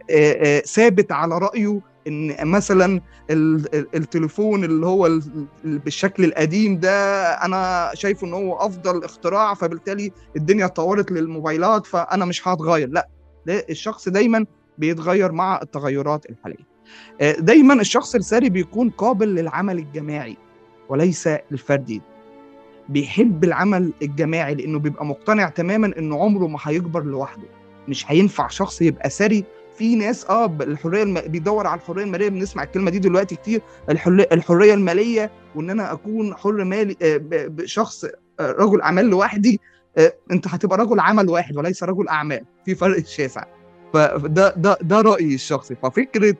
ثابت 0.66 1.12
على 1.12 1.38
رأيه 1.38 1.80
إن 2.08 2.46
مثلا 2.50 3.00
التليفون 3.30 4.64
اللي 4.64 4.86
هو 4.86 5.20
بالشكل 5.64 6.24
القديم 6.24 6.78
ده 6.80 7.24
أنا 7.32 7.90
شايفه 7.94 8.26
إن 8.26 8.32
هو 8.34 8.56
أفضل 8.56 9.04
اختراع 9.04 9.54
فبالتالي 9.54 10.12
الدنيا 10.36 10.66
اتطورت 10.66 11.12
للموبايلات 11.12 11.86
فأنا 11.86 12.24
مش 12.24 12.48
هتغير. 12.48 12.88
لأ 12.88 13.08
الشخص 13.48 14.08
دايما 14.08 14.46
بيتغير 14.78 15.32
مع 15.32 15.60
التغيرات 15.62 16.26
الحالية. 16.30 16.66
دايما 17.38 17.74
الشخص 17.74 18.14
الثري 18.14 18.48
بيكون 18.50 18.90
قابل 18.90 19.28
للعمل 19.34 19.78
الجماعي 19.78 20.36
وليس 20.88 21.26
الفردي. 21.26 22.02
بيحب 22.88 23.44
العمل 23.44 23.92
الجماعي 24.02 24.54
لأنه 24.54 24.78
بيبقى 24.78 25.06
مقتنع 25.06 25.48
تماما 25.48 25.92
انه 25.98 26.20
عمره 26.22 26.46
ما 26.46 26.58
هيكبر 26.62 27.04
لوحده. 27.04 27.48
مش 27.88 28.10
هينفع 28.10 28.48
شخص 28.48 28.82
يبقى 28.82 29.10
ثري. 29.10 29.44
في 29.78 29.96
ناس 29.96 30.24
آه 30.30 30.46
الحرية 30.60 31.02
الم... 31.02 31.20
بيدور 31.20 31.66
على 31.66 31.80
الحرية 31.80 32.04
المالية 32.04 32.28
بنسمع 32.28 32.62
الكلمة 32.62 32.90
دي 32.90 32.98
دلوقتي 32.98 33.36
كتير 33.36 33.60
الحريه 33.90 34.28
الحرية 34.32 34.74
المالية 34.74 35.30
وإن 35.54 35.70
أنا 35.70 35.92
أكون 35.92 36.34
حر 36.34 36.64
مالي 36.64 36.96
آه 37.02 37.20
شخص 37.64 38.04
آه 38.04 38.10
رجل 38.52 38.80
أعمال 38.80 39.04
لوحدي 39.04 39.60
آه 39.60 39.77
انت 40.32 40.48
هتبقى 40.48 40.78
رجل 40.78 41.00
عمل 41.00 41.28
واحد 41.28 41.56
وليس 41.56 41.82
رجل 41.82 42.08
أعمال. 42.08 42.44
في 42.64 42.74
فرق 42.74 43.06
شاسع. 43.06 43.44
فده 43.92 44.54
ده 44.56 44.78
ده 44.82 45.00
رأيي 45.00 45.34
الشخصي. 45.34 45.74
ففكرة 45.74 46.34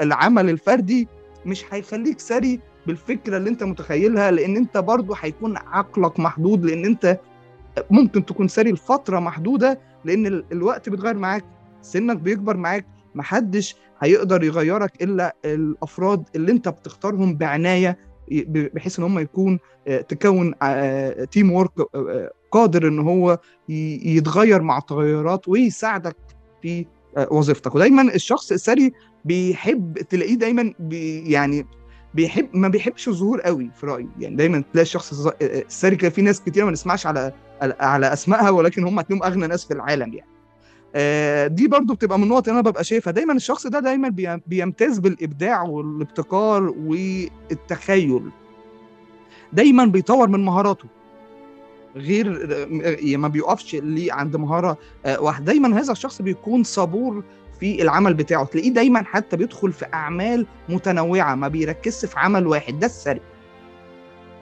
العمل 0.00 0.50
الفردي 0.50 1.08
مش 1.46 1.64
هيخليك 1.70 2.20
ثري 2.20 2.60
بالفكرة 2.86 3.36
اللي 3.36 3.50
انت 3.50 3.62
متخيلها 3.62 4.30
لأن 4.30 4.56
انت 4.56 4.78
برضه 4.78 5.16
هيكون 5.20 5.56
عقلك 5.56 6.20
محدود 6.20 6.64
لأن 6.64 6.84
انت 6.84 7.18
ممكن 7.90 8.24
تكون 8.24 8.48
ثري 8.48 8.72
لفترة 8.72 9.18
محدودة 9.18 9.80
لأن 10.04 10.26
الوقت 10.52 10.88
بيتغير 10.88 11.16
معاك 11.18 11.44
سنك 11.82 12.16
بيكبر 12.16 12.56
معاك 12.56 12.86
محدش 13.14 13.76
هيقدر 14.00 14.44
يغيرك 14.44 15.02
إلا 15.02 15.36
الأفراد 15.44 16.24
اللي 16.36 16.52
انت 16.52 16.68
بتختارهم 16.68 17.34
بعناية 17.36 17.98
بحيث 18.30 18.98
إن 18.98 19.04
هم 19.04 19.18
يكون 19.18 19.58
تكون 20.08 20.54
team 21.30 21.52
work 21.52 21.70
قادر 22.50 22.88
إن 22.88 22.98
هو 22.98 23.38
يتغير 23.68 24.62
مع 24.62 24.78
التغيرات 24.78 25.48
ويساعدك 25.48 26.16
في 26.62 26.86
وظيفتك. 27.30 27.74
ودايما 27.74 28.02
الشخص 28.14 28.52
الثري 28.52 28.92
بيحب 29.24 29.98
تلاقيه 29.98 30.34
دايما 30.34 30.74
بي 30.78 31.30
يعني 31.30 31.66
بيحب 32.14 32.48
ما 32.52 32.68
بيحبش 32.68 33.08
الظهور 33.08 33.40
قوي 33.40 33.70
في 33.74 33.86
رأيي. 33.86 34.08
يعني 34.18 34.36
دايما 34.36 34.64
تلاقي 34.72 34.82
الشخص 34.82 35.26
الثري 35.42 36.10
في 36.10 36.22
ناس 36.22 36.40
كتير 36.40 36.64
ما 36.64 36.70
نسمعش 36.70 37.06
على 37.06 37.32
على 37.62 38.12
أسمائها 38.12 38.50
ولكن 38.50 38.84
هم 38.84 38.98
هتلاقيهم 38.98 39.22
أغنى 39.32 39.46
ناس 39.46 39.64
في 39.64 39.74
العالم 39.74 40.14
يعني. 40.14 40.28
آه 40.28 40.31
دي 41.46 41.68
برضو 41.68 41.94
بتبقى 41.94 42.18
من 42.18 42.24
النقط 42.24 42.48
اللي 42.48 42.60
أنا 42.60 42.70
ببقى 42.70 42.84
شايفها. 42.84 43.12
دايما 43.12 43.32
الشخص 43.32 43.66
ده 43.66 43.80
دايما 43.80 44.08
بيمتاز 44.46 44.98
بالإبداع 44.98 45.62
والابتكار 45.62 46.74
والتخيل. 46.76 48.22
دايما 49.52 49.84
بيطور 49.84 50.28
من 50.28 50.44
مهاراته. 50.44 50.84
غير 51.96 52.28
ما 53.18 53.28
بيقفش 53.28 53.74
ليه 53.74 54.12
عند 54.12 54.36
مهارة 54.36 54.78
واحدة. 55.18 55.44
دايما 55.44 55.80
هذا 55.80 55.92
الشخص 55.92 56.22
بيكون 56.22 56.64
صبور 56.64 57.24
في 57.60 57.82
العمل 57.82 58.14
بتاعه. 58.14 58.44
تلاقيه 58.44 58.70
دايما 58.70 59.04
حتى 59.04 59.36
بيدخل 59.36 59.72
في 59.72 59.86
أعمال 59.94 60.46
متنوعة 60.68 61.34
ما 61.34 61.48
بيركزش 61.48 62.04
في 62.04 62.18
عمل 62.18 62.46
واحد. 62.46 62.78
ده 62.78 62.86
السري 62.86 63.20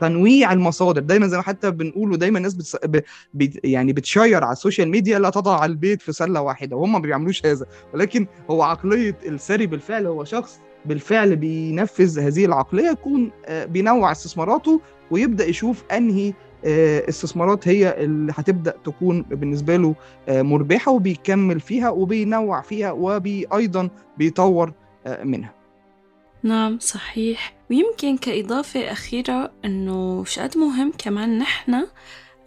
تنويع 0.01 0.53
المصادر. 0.53 1.01
دايما 1.01 1.27
زي 1.27 1.37
ما 1.37 1.43
حتى 1.43 1.71
بنقوله 1.71 2.17
دايما 2.17 2.39
الناس 2.39 2.55
بتس... 2.55 2.77
ب... 2.85 3.01
ب... 3.35 3.51
يعني 3.65 3.93
بتشير 3.93 4.45
على 4.45 4.53
السوشيال 4.53 4.89
ميديا 4.89 5.19
لا 5.19 5.31
تضع 5.31 5.65
البيض 5.65 6.03
في 6.03 6.13
سلة 6.13 6.41
واحدة. 6.41 6.77
وهم 6.77 6.93
ما 6.93 6.99
بيعملوش 6.99 7.47
هذا. 7.47 7.67
ولكن 7.95 8.27
هو 8.51 8.63
عقلية 8.63 9.17
الثري 9.27 9.67
بالفعل 9.67 10.07
هو 10.07 10.25
شخص 10.25 10.61
بالفعل 10.85 11.37
بينفذ 11.37 12.21
هذه 12.21 12.45
العقلية 12.45 12.91
يكون 12.91 13.31
بينوع 13.49 14.13
استثماراته 14.13 14.81
ويبدأ 15.11 15.47
يشوف 15.47 15.85
أنهي 15.93 16.33
استثمارات 17.09 17.69
هي 17.69 18.05
اللي 18.05 18.33
هتبدأ 18.37 18.75
تكون 18.85 19.23
بالنسبة 19.23 19.77
له 19.77 19.95
مربحة 20.29 20.93
وبيكمل 20.93 21.61
فيها 21.61 21.91
وبينوع 21.91 22.63
فيها 22.63 22.93
وأيضا 22.93 23.89
بيطور 24.19 24.73
منها. 25.25 25.60
نعم 26.43 26.79
صحيح. 26.79 27.57
ويمكن 27.71 28.17
كإضافة 28.17 28.93
أخيرة 28.93 29.53
أنه 29.65 30.25
شغلة 30.25 30.59
مهم 30.59 30.93
كمان 30.99 31.39
نحن 31.39 31.87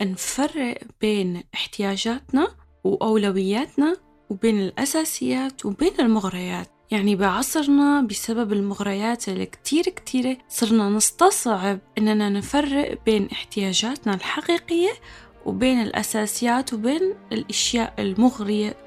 نفرق 0.01 0.77
بين 1.01 1.43
احتياجاتنا 1.53 2.47
وأولوياتنا 2.83 3.95
وبين 4.29 4.59
الأساسيات 4.59 5.65
وبين 5.65 5.93
المغريات. 5.99 6.67
يعني 6.91 7.15
بعصرنا 7.15 8.01
بسبب 8.01 8.53
المغريات 8.53 9.29
اللي 9.29 9.45
كتير 9.45 9.83
كتيرة 9.83 10.37
صرنا 10.49 10.89
نستصعب 10.89 11.79
إننا 11.97 12.29
نفرق 12.29 12.97
بين 13.05 13.27
احتياجاتنا 13.31 14.13
الحقيقية 14.13 14.91
وبين 15.45 15.81
الأساسيات 15.81 16.73
وبين 16.73 17.15
الأشياء 17.31 17.93
المغرية 17.99 18.77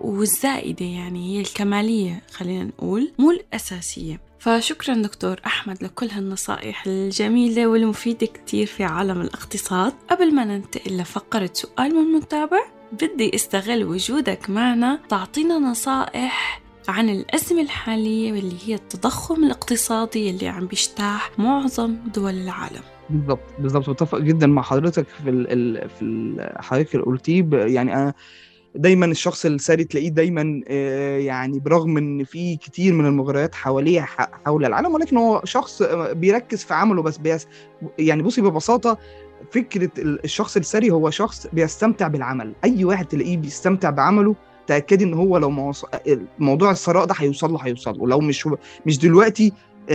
والزائدة 0.00 0.84
يعني 0.84 1.36
هي 1.36 1.40
الكمالية 1.40 2.22
خلينا 2.32 2.64
نقول 2.64 3.12
مو 3.18 3.30
الأساسية. 3.30 4.20
فشكرا 4.44 4.94
دكتور 4.94 5.36
أحمد 5.46 5.82
لكل 5.82 6.06
هالنصائح 6.06 6.86
الجميلة 6.86 7.66
والمفيدة 7.66 8.26
كتير 8.26 8.66
في 8.66 8.84
عالم 8.84 9.20
الاقتصاد. 9.20 9.92
قبل 10.10 10.34
ما 10.34 10.44
ننتقل 10.44 10.96
لفقرة 10.96 11.50
سؤال 11.52 11.94
من 11.94 11.98
المتابع 11.98 12.60
بدي 12.92 13.34
استغل 13.34 13.84
وجودك 13.84 14.50
معنا 14.50 15.00
تعطينا 15.08 15.58
نصائح 15.58 16.62
عن 16.88 17.08
الأزمة 17.08 17.62
الحالية 17.62 18.32
واللي 18.32 18.56
هي 18.66 18.74
التضخم 18.74 19.44
الاقتصادي 19.44 20.30
اللي 20.30 20.48
عم 20.48 20.66
بيجتاح 20.66 21.30
معظم 21.38 21.96
دول 22.14 22.34
العالم. 22.34 22.82
بالضبط 23.10 23.40
بالضبط. 23.58 23.88
متفق 23.88 24.18
جدا 24.18 24.46
مع 24.46 24.62
حضرتك 24.62 25.06
في 25.08 25.30
ال 25.30 25.88
في 25.88 26.52
حضرتك 26.58 26.94
اللي 26.94 27.06
قلتيه. 27.06 27.48
يعني 27.52 27.94
أنا 27.94 28.14
دايما 28.76 29.06
الشخص 29.06 29.46
الثري 29.46 29.84
تلاقيه 29.84 30.08
دايما 30.08 30.60
يعني 31.18 31.58
برغم 31.58 31.96
إن 31.96 32.24
في 32.24 32.56
كتير 32.56 32.92
من 32.92 33.06
المغريات 33.06 33.54
حواليه 33.54 34.00
حول 34.46 34.64
العالم 34.64 34.94
ولكن 34.94 35.16
هو 35.16 35.40
شخص 35.44 35.82
بيركز 36.12 36.64
في 36.64 36.74
عمله 36.74 37.02
بس 37.02 37.18
بيس 37.18 37.46
يعني 37.98 38.22
بصي 38.22 38.40
ببساطة 38.40 38.98
فكرة 39.50 39.90
الشخص 39.98 40.56
الثري 40.56 40.90
هو 40.90 41.10
شخص 41.10 41.46
بيستمتع 41.52 42.08
بالعمل. 42.08 42.52
أي 42.64 42.84
واحد 42.84 43.06
تلاقيه 43.06 43.36
بيستمتع 43.36 43.90
بعمله 43.90 44.34
تاكدي 44.66 45.04
إن 45.04 45.14
هو 45.14 45.38
لو 45.38 45.72
موضوع 46.38 46.70
الثراء 46.70 47.04
ده 47.04 47.14
هيوصل 47.18 47.52
له 47.52 47.58
هيوصل 47.62 47.98
له. 47.98 48.06
لو 48.06 48.20
مش 48.20 48.48
مش 48.86 48.98
دلوقتي 48.98 49.52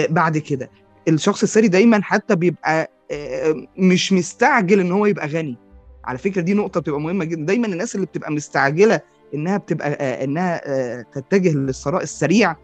بعد 0.09 0.37
كده. 0.37 0.69
الشخص 1.07 1.43
الثري 1.43 1.67
دايما 1.67 2.01
حتى 2.03 2.35
بيبقى 2.35 2.91
مش 3.77 4.13
مستعجل 4.13 4.79
إن 4.79 4.91
هو 4.91 5.05
يبقى 5.05 5.27
غني. 5.27 5.57
على 6.09 6.17
فكرة 6.17 6.41
دي 6.41 6.53
نقطة 6.53 6.79
بتبقى 6.79 7.01
مهمة 7.01 7.25
جدا. 7.25 7.45
دايما 7.45 7.67
الناس 7.67 7.95
اللي 7.95 8.05
بتبقى 8.05 8.31
مستعجلة 8.31 9.01
إنها 9.33 9.57
بتبقى 9.57 10.23
إنها 10.23 10.61
تتجه 11.01 11.53
للثراء 11.53 12.03
السريع 12.03 12.55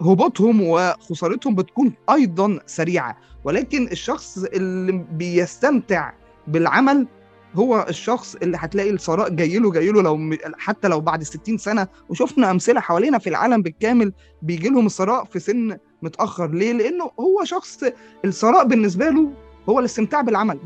هبوطهم 0.00 0.62
وخسارتهم 0.62 1.54
بتكون 1.54 1.92
أيضا 2.10 2.58
سريعة. 2.66 3.16
ولكن 3.44 3.88
الشخص 3.88 4.38
اللي 4.38 5.04
بيستمتع 5.12 6.12
بالعمل 6.46 7.06
هو 7.54 7.86
الشخص 7.88 8.34
اللي 8.34 8.56
هتلاقي 8.60 8.90
الثراء 8.90 9.28
جاي 9.28 9.58
له 9.58 9.70
جاي 9.72 9.92
له 9.92 10.02
لو 10.02 10.36
حتى 10.58 10.88
لو 10.88 11.00
بعد 11.00 11.22
60 11.22 11.58
سنة. 11.58 11.88
وشفنا 12.08 12.50
أمثلة 12.50 12.80
حوالينا 12.80 13.18
في 13.18 13.30
العالم 13.30 13.62
بالكامل 13.62 14.12
بيجي 14.42 14.68
لهم 14.68 14.86
الثراء 14.86 15.24
في 15.24 15.38
سن 15.38 15.76
متأخر. 16.02 16.50
ليه؟ 16.50 16.72
لأنه 16.72 17.10
هو 17.20 17.44
شخص 17.44 17.84
الثراء 18.24 18.64
بالنسبة 18.66 19.10
له 19.10 19.30
هو 19.68 19.78
الاستمتاع 19.80 20.20
بالعمل. 20.20 20.58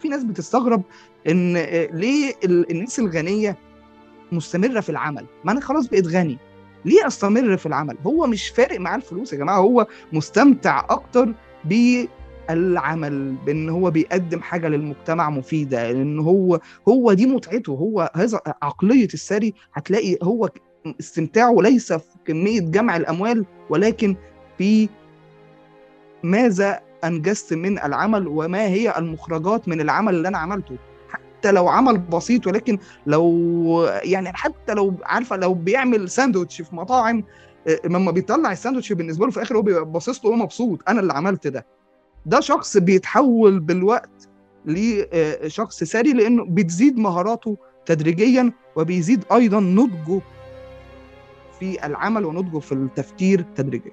في 0.00 0.08
ناس 0.08 0.24
بتستغرب 0.24 0.82
إن 1.28 1.56
ليه 1.92 2.34
الناس 2.44 2.98
الغنية 2.98 3.56
مستمرة 4.32 4.80
في 4.80 4.90
العمل؟ 4.90 5.26
ما 5.44 5.52
أنا 5.52 5.60
خلاص 5.60 5.86
بقيت 5.88 6.06
غني. 6.06 6.38
ليه 6.84 7.06
أستمر 7.06 7.56
في 7.56 7.66
العمل؟ 7.66 7.96
هو 8.06 8.26
مش 8.26 8.48
فارق 8.48 8.80
معاه 8.80 8.96
الفلوس 8.96 9.32
يا 9.32 9.38
جماعة 9.38 9.58
هو 9.58 9.86
مستمتع 10.12 10.86
أكتر 10.90 11.34
بالعمل 11.64 13.34
بإن 13.46 13.68
هو 13.68 13.90
بيقدم 13.90 14.40
حاجة 14.40 14.68
للمجتمع 14.68 15.30
مفيدة 15.30 15.92
لأن 15.92 16.18
هو 16.18 16.60
هو 16.88 17.12
دي 17.12 17.26
متعته. 17.26 17.70
هو 17.72 18.10
هذا 18.14 18.40
عقلية 18.62 19.08
الثري 19.14 19.54
هتلاقي 19.74 20.18
هو 20.22 20.50
استمتاعه 21.00 21.56
ليس 21.60 21.92
في 21.92 22.04
كمية 22.24 22.60
جمع 22.60 22.96
الأموال 22.96 23.44
ولكن 23.70 24.16
في 24.58 24.88
ماذا 26.22 26.80
أنجزت 27.04 27.52
من 27.54 27.78
العمل 27.78 28.28
وما 28.28 28.66
هي 28.66 28.98
المخرجات 28.98 29.68
من 29.68 29.80
العمل 29.80 30.14
اللي 30.14 30.28
أنا 30.28 30.38
عملته. 30.38 30.76
حتى 31.10 31.52
لو 31.52 31.68
عمل 31.68 31.98
بسيط 31.98 32.46
ولكن 32.46 32.78
لو 33.06 33.88
يعني 34.02 34.32
حتى 34.32 34.74
لو 34.74 34.94
عارفة 35.02 35.36
لو 35.36 35.54
بيعمل 35.54 36.10
ساندوتش 36.10 36.62
في 36.62 36.76
مطاعم 36.76 37.24
آه، 37.68 37.80
لما 37.84 38.10
بيطلع 38.10 38.52
الساندوتش 38.52 38.92
بالنسبة 38.92 39.24
له 39.24 39.30
في 39.30 39.36
الآخر 39.36 39.56
هو 39.56 39.62
بيبقى 39.62 39.84
باصص 39.84 40.24
له 40.24 40.34
مبسوط 40.36 40.80
أنا 40.88 41.00
اللي 41.00 41.12
عملت 41.12 41.46
ده. 41.46 41.66
ده 42.26 42.40
شخص 42.40 42.76
بيتحول 42.76 43.60
بالوقت 43.60 44.28
لشخص 44.66 45.84
ثري 45.84 46.12
لأنه 46.12 46.44
بتزيد 46.48 46.98
مهاراته 46.98 47.56
تدريجيا 47.86 48.52
وبيزيد 48.76 49.24
أيضا 49.32 49.60
نضجه 49.60 50.20
في 51.60 51.86
العمل 51.86 52.24
ونضجه 52.24 52.58
في 52.58 52.72
التفكير 52.72 53.44
تدريجيا. 53.56 53.92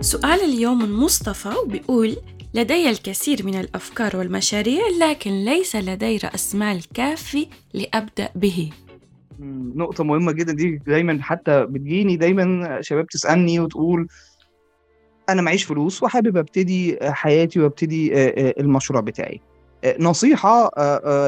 سؤال 0.00 0.40
اليوم 0.40 0.82
من 0.82 0.92
مصطفى 0.92 1.54
بيقول 1.66 2.16
لدي 2.54 2.90
الكثير 2.90 3.46
من 3.46 3.54
الأفكار 3.54 4.16
والمشاريع 4.16 4.82
لكن 5.00 5.30
ليس 5.30 5.76
لدي 5.76 6.16
رأس 6.16 6.54
مال 6.54 6.88
كافي 6.94 7.46
لأبدأ 7.74 8.28
به. 8.34 8.70
نقطة 9.74 10.04
مهمة 10.04 10.32
جدا 10.32 10.52
دي 10.52 10.80
دايما 10.86 11.18
حتى 11.22 11.66
بتجيني 11.66 12.16
دايما 12.16 12.78
شباب 12.80 13.06
تسألني 13.06 13.60
وتقول 13.60 14.08
أنا 15.28 15.42
معيش 15.42 15.64
فلوس 15.64 16.02
وحابب 16.02 16.36
أبتدي 16.36 16.98
حياتي 17.02 17.60
وأبتدي 17.60 18.12
المشروع 18.60 19.00
بتاعي. 19.00 19.40
نصيحة 19.98 20.70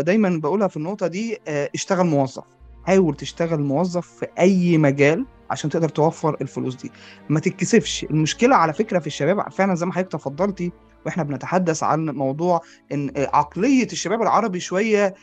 دايما 0.00 0.40
بقولها 0.42 0.68
في 0.68 0.76
النقطة 0.76 1.06
دي 1.06 1.38
اشتغل 1.48 2.06
موظف. 2.06 2.44
حاول 2.84 3.16
تشتغل 3.16 3.60
موظف 3.60 4.08
في 4.08 4.26
أي 4.38 4.78
مجال 4.78 5.26
عشان 5.50 5.70
تقدر 5.70 5.88
توفر 5.88 6.36
الفلوس 6.40 6.74
دي. 6.74 6.92
ما 7.28 7.40
تتكسفش. 7.40 8.06
المشكلة 8.10 8.56
على 8.56 8.72
فكرة 8.72 8.98
في 8.98 9.06
الشباب 9.06 9.52
فعلا 9.52 9.74
زي 9.74 9.86
ما 9.86 9.92
حضرتك 9.92 10.12
تفضلتي 10.12 10.72
وإحنا 11.06 11.22
بنتحدث 11.22 11.82
عن 11.82 12.04
موضوع 12.10 12.60
إن 12.92 13.10
عقلية 13.16 13.86
الشباب 13.92 14.22
العربي 14.22 14.60
شوية 14.60 15.14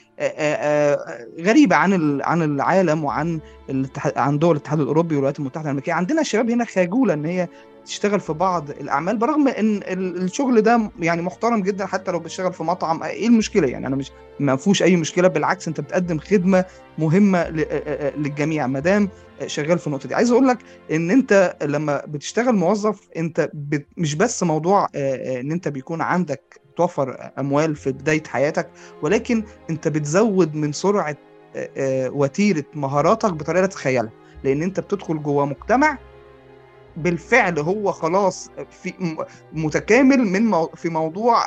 غريبة 1.40 1.76
عن 1.76 2.22
عن 2.22 2.42
العالم 2.42 3.04
وعن 3.04 3.40
عن 4.16 4.40
دول 4.40 4.56
الاتحاد 4.56 4.80
الأوروبي 4.80 5.16
والولايات 5.16 5.40
المتحدة 5.40 5.66
الأمريكية. 5.66 5.94
عندنا 5.94 6.22
الشباب 6.22 6.50
هنا 6.50 6.66
خجولة 6.66 7.14
إن 7.14 7.26
هي 7.26 7.48
تشتغل 7.86 8.20
في 8.20 8.34
بعض 8.34 8.70
الأعمال 8.70 9.18
برغم 9.18 9.48
إن 9.48 9.82
الشغل 9.88 10.62
ده 10.62 10.92
يعني 11.00 11.22
محترم 11.22 11.62
جدا 11.62 11.86
حتى 11.86 12.12
لو 12.12 12.20
بتشتغل 12.20 12.54
في 12.54 12.64
مطعم 12.64 13.04
إيه 13.04 13.28
المشكلة؟ 13.28 13.68
يعني 13.68 13.88
أنا 13.88 13.96
مش 13.96 14.12
ما 14.40 14.56
فيهوش 14.56 14.84
أي 14.84 14.96
مشكلة 14.96 15.28
بالعكس 15.28 15.68
أنت 15.68 15.82
بتقدم 15.82 16.20
خدمة 16.20 16.66
مهمة 16.98 17.50
للجميع. 18.18 18.68
ما 18.68 18.80
دام 18.80 19.10
شغال 19.46 19.80
في 19.80 19.88
النقطة 19.88 20.08
دي. 20.08 20.16
عايز 20.16 20.32
أقول 20.32 20.48
لك 20.48 20.58
إن 20.92 21.12
أنت 21.12 21.58
لما 21.62 22.04
بتشتغل 22.08 22.56
موظف 22.56 23.00
أنت 23.18 23.50
مش 23.98 24.16
بس 24.16 24.44
موضوع 24.44 24.88
إن 24.96 25.52
أنت 25.52 25.68
بيكون 25.68 26.02
عندك 26.02 26.62
توفر 26.78 27.32
أموال 27.40 27.76
في 27.76 27.92
بداية 27.92 28.24
حياتك 28.28 28.70
ولكن 29.02 29.44
أنت 29.70 29.88
بتزود 29.88 30.56
من 30.56 30.72
سرعة 30.72 31.16
وتيرة 31.90 32.66
مهاراتك 32.74 33.34
بطريقة 33.34 33.62
لا 33.62 33.68
تتخيلها. 33.68 34.12
لأن 34.44 34.62
أنت 34.64 34.80
بتدخل 34.80 35.24
جوه 35.24 35.46
مجتمع 35.46 35.98
بالفعل 36.98 37.60
هو 37.60 37.92
خلاص 37.92 38.52
في 38.72 38.94
متكامل 39.54 40.18
من 40.28 40.46
مو 40.46 40.68
في 40.68 40.90
موضوع 40.90 41.42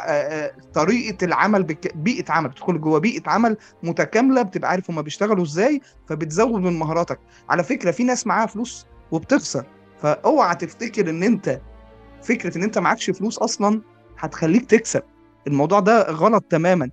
طريقة 0.75 1.25
العمل 1.25 1.63
بيئة 1.95 2.33
عمل 2.33 2.49
بتدخل 2.49 2.81
جوه 2.81 2.99
بيئة 2.99 3.31
عمل 3.31 3.57
متكاملة 3.83 4.43
بتبقى 4.43 4.71
عارف 4.71 4.91
هما 4.91 5.03
بيشتغلوا 5.03 5.45
إزاي 5.45 5.81
فبتزود 6.09 6.61
من 6.61 6.79
مهاراتك. 6.79 7.19
على 7.49 7.63
فكرة 7.65 7.91
في 7.91 8.05
ناس 8.05 8.27
معاها 8.27 8.47
فلوس 8.47 8.87
وبتخسر 9.11 9.65
فأوعى 10.03 10.55
تفتكر 10.55 11.11
إن 11.11 11.23
أنت 11.23 11.61
فكرة 12.23 12.59
إن 12.59 12.63
أنت 12.63 12.79
معكش 12.79 13.11
فلوس 13.11 13.39
أصلا 13.39 13.83
هتخليك 14.19 14.65
تكسب. 14.71 15.03
الموضوع 15.47 15.81
ده 15.81 16.11
غلط 16.11 16.45
تماما. 16.51 16.91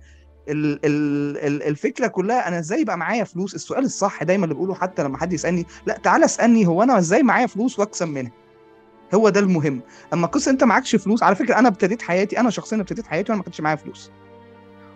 الفكرة 0.48 2.06
كلها 2.06 2.48
أنا 2.48 2.58
إزاي 2.58 2.80
يبقى 2.80 2.98
معايا 2.98 3.24
فلوس؟ 3.24 3.54
السؤال 3.54 3.84
الصح 3.84 4.22
دايما 4.22 4.44
اللي 4.44 4.54
بقوله 4.54 4.74
حتى 4.74 5.02
لما 5.02 5.18
حد 5.18 5.32
يسألني 5.32 5.66
لا 5.86 5.98
تعالى 5.98 6.24
اسألني 6.24 6.66
هو 6.66 6.82
أنا 6.82 6.98
إزاي 6.98 7.22
معايا 7.22 7.46
فلوس 7.46 7.78
وأكسب 7.78 8.08
منها؟ 8.08 8.32
هو 9.14 9.28
ده 9.28 9.40
المهم. 9.40 9.80
أما 10.12 10.26
قصة 10.26 10.50
أنت 10.50 10.64
معكش 10.64 10.96
فلوس 10.96 11.22
على 11.22 11.34
فكرة 11.36 11.58
أنا 11.58 11.68
ابتديت 11.68 12.02
حياتي 12.02 12.40
أنا 12.40 12.50
شخصيا 12.50 12.80
ابتديت 12.80 13.06
حياتي 13.06 13.32
وأنا 13.32 13.38
ما 13.38 13.44
كانش 13.44 13.60
معايا 13.60 13.76
فلوس. 13.76 14.10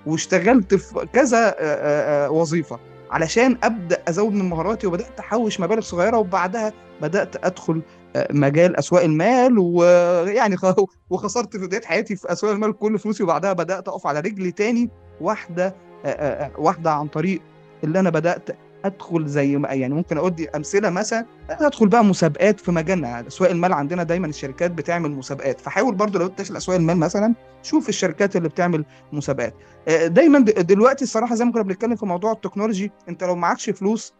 واشتغلت 0.07 0.74
في 0.74 1.07
كذا 1.12 1.54
وظيفة 2.28 2.78
علشان 3.11 3.59
أبدأ 3.62 4.02
أزود 4.09 4.33
من 4.33 4.48
مهاراتي 4.48 4.87
وبدأت 4.87 5.20
أحوش 5.20 5.61
مبالغ 5.61 5.81
صغيرة 5.81 6.16
وبعدها 6.16 6.72
بدأت 7.02 7.44
أدخل 7.44 7.83
مجال 8.31 8.76
أسواق 8.76 9.02
المال 9.02 9.59
ويعني 9.59 10.57
وخسرت 11.11 11.57
في 11.57 11.66
بداية 11.66 11.83
حياتي 11.85 12.16
في 12.16 12.33
أسواق 12.33 12.52
المال 12.52 12.78
كل 12.78 12.98
فلوسي 12.98 13.22
وبعدها 13.22 13.52
بدأت 13.52 13.88
أقف 13.88 14.07
على 14.07 14.20
رجلي 14.20 14.50
تاني 14.52 14.90
واحدة 15.20 15.74
واحدة 16.59 16.92
عن 16.92 17.07
طريق 17.09 17.42
اللي 17.85 18.00
أنا 18.00 18.11
بدأت 18.11 18.50
ادخل 18.85 19.27
زي 19.27 19.57
ما 19.57 19.69
يعني 19.69 19.95
ممكن 19.95 20.19
اودي 20.19 20.49
امثله 20.51 20.91
مثلا 20.91 21.27
ادخل 21.51 21.88
بقى 21.88 22.05
مسابقات 22.05 22.61
في 22.61 22.73
مجالنا. 22.73 23.27
أسواق 23.27 23.51
المال 23.51 23.73
عندنا 23.73 24.03
دايما 24.03 24.27
الشركات 24.27 24.71
بتعمل 24.71 25.11
مسابقات. 25.11 25.61
فحاول 25.61 25.95
برضو 25.95 26.19
لو 26.19 26.27
داخل 26.27 26.57
أسواق 26.57 26.77
المال 26.77 26.97
مثلا 26.97 27.35
شوف 27.62 27.88
الشركات 27.88 28.37
اللي 28.37 28.49
بتعمل 28.49 28.85
مسابقات. 29.12 29.55
دايما 30.07 30.38
دلوقتي 30.38 31.05
الصراحة 31.05 31.35
زي 31.35 31.45
ما 31.45 31.53
كنا 31.53 31.62
بنتكلم 31.62 31.97
في 31.97 32.07
موضوع 32.07 32.33
التكنولوجي 32.33 32.93
انت 33.09 33.25
لو 33.25 33.37
معكش 33.37 33.71
فلوس 33.71 34.14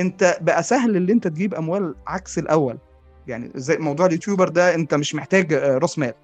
انت 0.00 0.38
بقى 0.40 0.62
سهل 0.62 0.96
اللي 0.96 1.12
انت 1.12 1.28
تجيب 1.28 1.54
أموال 1.54 1.94
عكس 2.06 2.38
الأول. 2.38 2.78
يعني 3.26 3.50
زي 3.54 3.76
موضوع 3.76 4.06
اليوتيوبر 4.06 4.48
ده 4.48 4.74
انت 4.74 4.94
مش 4.94 5.14
محتاج 5.14 5.54
راس 5.54 5.98
مال. 5.98 6.14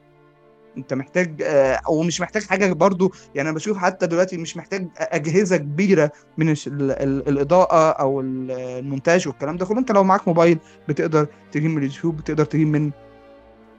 انت 0.76 0.94
محتاج 0.94 1.42
أو 1.88 2.02
مش 2.02 2.20
محتاج 2.20 2.42
حاجة 2.42 2.72
برضو 2.72 3.12
يعني 3.34 3.48
أنا 3.48 3.56
بشوف 3.56 3.78
حتى 3.78 4.06
دلوقتي 4.06 4.36
مش 4.36 4.56
محتاج 4.56 4.88
أجهزة 4.96 5.56
كبيرة 5.56 6.12
من 6.38 6.54
الإضاءة 6.68 7.90
أو 7.90 8.20
المونتاج 8.20 9.28
والكلام 9.28 9.56
ده 9.56 9.66
كله. 9.66 9.78
أنت 9.78 9.92
لو 9.92 10.04
معاك 10.04 10.28
موبايل 10.28 10.58
بتقدر 10.88 11.26
تجيب 11.52 11.70
من 11.70 11.78
اليوتيوب 11.78 12.16
بتقدر 12.16 12.44
تجيب 12.44 12.68
من 12.68 12.90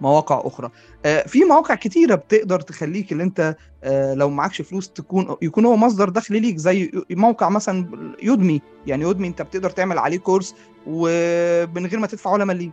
مواقع 0.01 0.41
أخرى. 0.45 0.69
في 1.27 1.45
مواقع 1.45 1.75
كتيرة 1.75 2.15
بتقدر 2.15 2.59
تخليك 2.59 3.11
ان 3.13 3.21
أنت 3.21 3.55
لو 4.13 4.29
معكش 4.29 4.61
فلوس 4.61 4.89
تكون 4.89 5.35
يكون 5.41 5.65
هو 5.65 5.77
مصدر 5.77 6.09
دخل 6.09 6.41
ليك 6.41 6.57
زي 6.57 6.91
موقع 7.11 7.49
مثلا 7.49 7.87
يودمي. 8.23 8.61
يعني 8.87 9.03
يودمي 9.03 9.27
أنت 9.27 9.41
بتقدر 9.41 9.69
تعمل 9.69 9.97
عليه 9.97 10.17
كورس 10.17 10.55
ومن 10.87 11.85
غير 11.85 11.99
ما 11.99 12.07
تدفع 12.07 12.31
ولا 12.31 12.45
مليم. 12.45 12.71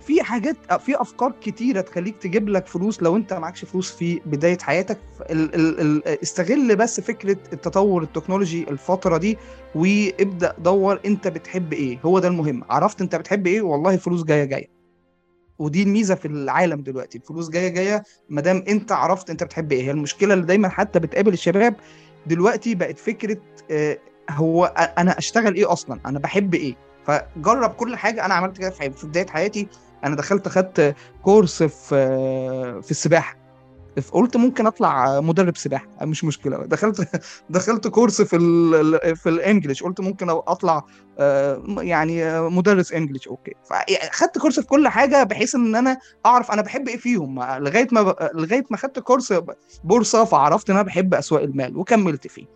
في 0.00 0.22
حاجات 0.22 0.56
في 0.80 1.00
أفكار 1.00 1.32
كتيرة 1.40 1.80
تخليك 1.80 2.16
تجيب 2.16 2.48
لك 2.48 2.66
فلوس 2.66 3.02
لو 3.02 3.16
أنت 3.16 3.32
معكش 3.32 3.64
فلوس 3.64 3.90
في 3.92 4.20
بداية 4.26 4.58
حياتك. 4.58 4.98
استغل 6.22 6.76
بس 6.76 7.00
فكرة 7.00 7.36
التطور 7.52 8.02
التكنولوجي 8.02 8.70
الفترة 8.70 9.16
دي 9.16 9.38
وابدأ 9.74 10.54
دور 10.58 11.00
أنت 11.06 11.28
بتحب 11.28 11.72
إيه. 11.72 11.98
هو 12.04 12.18
ده 12.18 12.28
المهم. 12.28 12.64
عرفت 12.70 13.00
أنت 13.00 13.16
بتحب 13.16 13.46
إيه؟ 13.46 13.62
والله 13.62 13.94
الفلوس 13.94 14.24
جاية 14.24 14.44
جاية. 14.44 14.66
ودي 15.58 15.82
الميزة 15.82 16.14
في 16.14 16.28
العالم 16.28 16.80
دلوقتي. 16.82 17.18
الفلوس 17.18 17.48
جاية 17.50 17.68
جاية. 17.68 18.02
ما 18.28 18.40
دام 18.40 18.64
أنت 18.68 18.92
عرفت 18.92 19.30
أنت 19.30 19.44
بتحب 19.44 19.72
إيه. 19.72 19.82
هي 19.82 19.90
المشكلة 19.90 20.34
اللي 20.34 20.46
دايما 20.46 20.68
حتى 20.68 20.98
بتقابل 20.98 21.32
الشباب 21.32 21.74
دلوقتي 22.26 22.74
بقت 22.74 22.98
فكرة 22.98 23.36
هو 24.30 24.64
أنا 24.98 25.18
أشتغل 25.18 25.54
إيه 25.54 25.72
أصلا؟ 25.72 26.00
أنا 26.06 26.18
بحب 26.18 26.54
إيه؟ 26.54 26.74
فجرب 27.06 27.70
كل 27.70 27.96
حاجة. 27.96 28.24
أنا 28.26 28.34
عملت 28.34 28.58
كده 28.58 28.70
في 28.70 29.06
بداية 29.06 29.26
حياتي. 29.26 29.68
أنا 30.04 30.16
دخلت 30.16 30.48
خدت 30.48 30.94
كورس 31.22 31.62
في 31.62 31.96
في 32.82 32.90
السباحة. 32.90 33.40
قلت 34.12 34.36
ممكن 34.36 34.66
أطلع 34.66 35.20
مدرب 35.20 35.56
سباحة. 35.56 35.86
مش 36.02 36.24
مشكلة. 36.24 36.56
دخلت 36.56 37.08
دخلت 37.50 37.88
كورس 37.88 38.22
في 38.22 38.36
ال 38.36 39.16
في 39.16 39.28
الإنجليش. 39.28 39.82
قلت 39.82 40.00
ممكن 40.00 40.30
أطلع 40.30 40.82
يعني 41.78 42.40
مدرس 42.40 42.92
English. 42.92 43.28
Okay. 43.28 43.52
فخدت 43.70 44.38
course 44.38 44.60
في 44.60 44.66
كل 44.66 44.88
حاجة 44.88 45.22
بحيث 45.22 45.54
إن 45.54 45.76
أنا 45.76 45.98
أعرف 46.26 46.50
أنا 46.50 46.62
بحب 46.62 46.88
إيه 46.88 46.96
فيهم. 46.96 47.42
لغاية 47.42 47.88
ما 47.92 48.14
لغاية 48.34 48.64
ما 48.70 48.76
خدت 48.76 48.98
course 48.98 49.34
بورصة 49.84 50.24
فعرفت 50.24 50.70
إن 50.70 50.76
أنا 50.76 50.84
بحب 50.86 51.14
أسواق 51.14 51.42
المال 51.42 51.76
وكملت 51.76 52.26
فيه. 52.26 52.46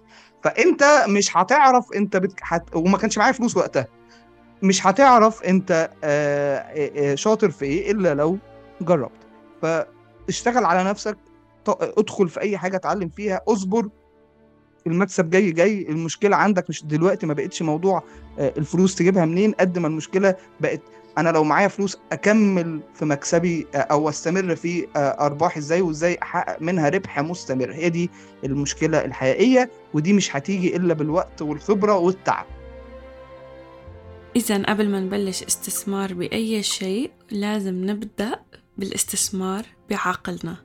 فأنت 0.44 1.04
مش 1.08 1.36
هتعرف 1.36 1.84
أنت 1.96 2.16
بت... 2.16 2.32
وما 2.74 2.98
كانش 2.98 3.18
معايا 3.18 3.32
فلوس 3.32 3.56
وقتها. 3.56 3.86
مش 4.64 4.86
هتعرف 4.86 5.42
انت 5.42 5.90
شاطر 7.14 7.50
في 7.50 7.64
إيه 7.64 7.92
إلا 7.92 8.14
لو 8.14 8.38
جربت. 8.80 9.10
فاشتغل 9.62 10.64
على 10.64 10.84
نفسك 10.84 11.16
ادخل 11.68 12.28
في 12.28 12.40
أي 12.40 12.58
حاجة 12.58 12.76
اتعلم 12.76 13.08
فيها 13.08 13.40
اصبر. 13.48 13.88
المكسب 14.86 15.30
جاي 15.30 15.50
جاي. 15.50 15.86
المشكلة 15.88 16.36
عندك 16.36 16.70
مش 16.70 16.84
دلوقتي 16.84 17.26
ما 17.26 17.34
بقتش 17.34 17.62
موضوع 17.62 18.02
الفلوس 18.38 18.94
تجيبها 18.94 19.24
منين؟ 19.24 19.52
قد 19.52 19.78
ما 19.78 19.88
المشكلة 19.88 20.34
بقت 20.60 20.80
أنا 21.18 21.30
لو 21.30 21.44
معايا 21.44 21.68
فلوس 21.68 21.98
أكمل 22.12 22.80
في 22.94 23.04
مكسبي 23.04 23.66
أو 23.74 24.08
أستمر 24.08 24.56
في 24.56 24.86
ارباحي 24.96 25.60
إزاي 25.60 25.80
وإزاي 25.80 26.18
أحقق 26.22 26.62
منها 26.62 26.88
ربح 26.88 27.20
مستمر. 27.20 27.72
هي 27.72 27.88
دي 27.88 28.10
المشكلة 28.44 29.04
الحقيقية 29.04 29.70
ودي 29.94 30.12
مش 30.12 30.36
هتيجي 30.36 30.76
إلا 30.76 30.94
بالوقت 30.94 31.42
والخبرة 31.42 31.96
والتعب. 31.98 32.46
إذا 34.36 34.62
قبل 34.62 34.88
ما 34.88 35.00
نبلش 35.00 35.42
استثمار 35.42 36.14
بأي 36.14 36.62
شيء 36.62 37.10
لازم 37.30 37.84
نبدأ 37.90 38.40
بالاستثمار 38.78 39.66
بعقلنا. 39.90 40.56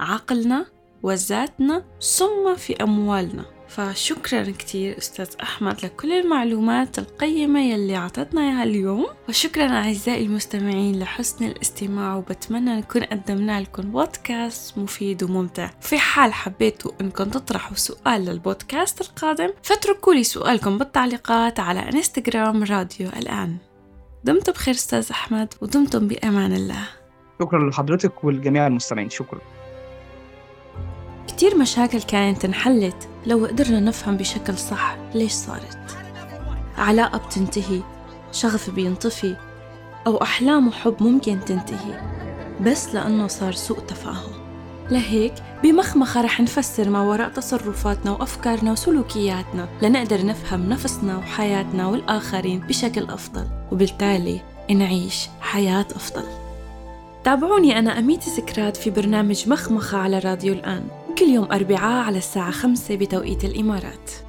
عقلنا 0.00 0.66
وذاتنا 1.02 1.84
ثم 2.00 2.54
في 2.56 2.82
أموالنا. 2.82 3.53
فشكرا 3.68 4.42
كتير 4.42 4.98
أستاذ 4.98 5.28
أحمد 5.42 5.84
لكل 5.84 6.12
المعلومات 6.12 6.98
القيمة 6.98 7.60
يلي 7.60 7.96
عطتنا 7.96 8.40
إياها 8.40 8.64
اليوم. 8.64 9.06
وشكرا 9.28 9.68
أعزائي 9.68 10.26
المستمعين 10.26 11.00
لحسن 11.00 11.44
الاستماع 11.44 12.16
وبتمنى 12.16 12.76
نكون 12.76 13.02
قدمنا 13.02 13.60
لكم 13.60 13.82
بودكاست 13.82 14.78
مفيد 14.78 15.22
وممتع. 15.22 15.70
في 15.80 15.98
حال 15.98 16.32
حبيتوا 16.32 16.90
أنكم 17.00 17.24
تطرحوا 17.24 17.76
سؤال 17.76 18.24
للبودكاست 18.24 19.00
القادم 19.00 19.50
فاتركوا 19.62 20.14
لي 20.14 20.24
سؤالكم 20.24 20.78
بالتعليقات 20.78 21.60
على 21.60 21.80
إنستغرام 21.80 22.64
راديو 22.64 23.08
الآن. 23.08 23.56
دمتم 24.24 24.52
بخير 24.52 24.74
أستاذ 24.74 25.06
أحمد 25.10 25.54
ودمتم 25.60 26.08
بأمان 26.08 26.52
الله. 26.52 26.88
شكرا 27.42 27.70
لحضرتك 27.70 28.24
ولجميع 28.24 28.66
المستمعين. 28.66 29.10
شكرا. 29.10 29.40
كتير 31.34 31.56
مشاكل 31.56 32.02
كانت 32.02 32.44
انحلت. 32.44 33.08
لو 33.26 33.46
قدرنا 33.46 33.80
نفهم 33.80 34.16
بشكل 34.16 34.58
صح 34.58 34.96
ليش 35.14 35.32
صارت؟ 35.32 35.78
علاقة 36.78 37.18
بتنتهي 37.18 37.80
شغف 38.32 38.70
بينطفي 38.70 39.36
أو 40.06 40.22
أحلام 40.22 40.68
وحب 40.68 40.96
ممكن 41.00 41.40
تنتهي. 41.44 42.00
بس 42.60 42.94
لأنه 42.94 43.26
صار 43.26 43.52
سوء 43.52 43.78
تفاهم. 43.78 44.32
لهيك 44.90 45.34
بمخمخة 45.62 46.20
رح 46.20 46.40
نفسر 46.40 46.88
ما 46.88 47.02
وراء 47.02 47.28
تصرفاتنا 47.28 48.10
وأفكارنا 48.10 48.72
وسلوكياتنا 48.72 49.68
لنقدر 49.82 50.26
نفهم 50.26 50.68
نفسنا 50.68 51.18
وحياتنا 51.18 51.86
والآخرين 51.86 52.60
بشكل 52.60 53.02
أفضل. 53.04 53.46
وبالتالي 53.72 54.40
نعيش 54.70 55.28
حياة 55.40 55.86
أفضل. 55.96 56.24
تابعوني 57.24 57.78
أنا 57.78 57.98
أميتي 57.98 58.30
سكرات 58.30 58.76
في 58.76 58.90
برنامج 58.90 59.48
مخمخة 59.48 59.98
على 59.98 60.18
راديو 60.18 60.52
الآن. 60.52 61.03
كل 61.18 61.24
يوم 61.24 61.52
أربعاء 61.52 62.04
على 62.04 62.18
الساعة 62.18 62.50
خمسة 62.50 62.96
بتوقيت 62.96 63.44
الإمارات. 63.44 64.23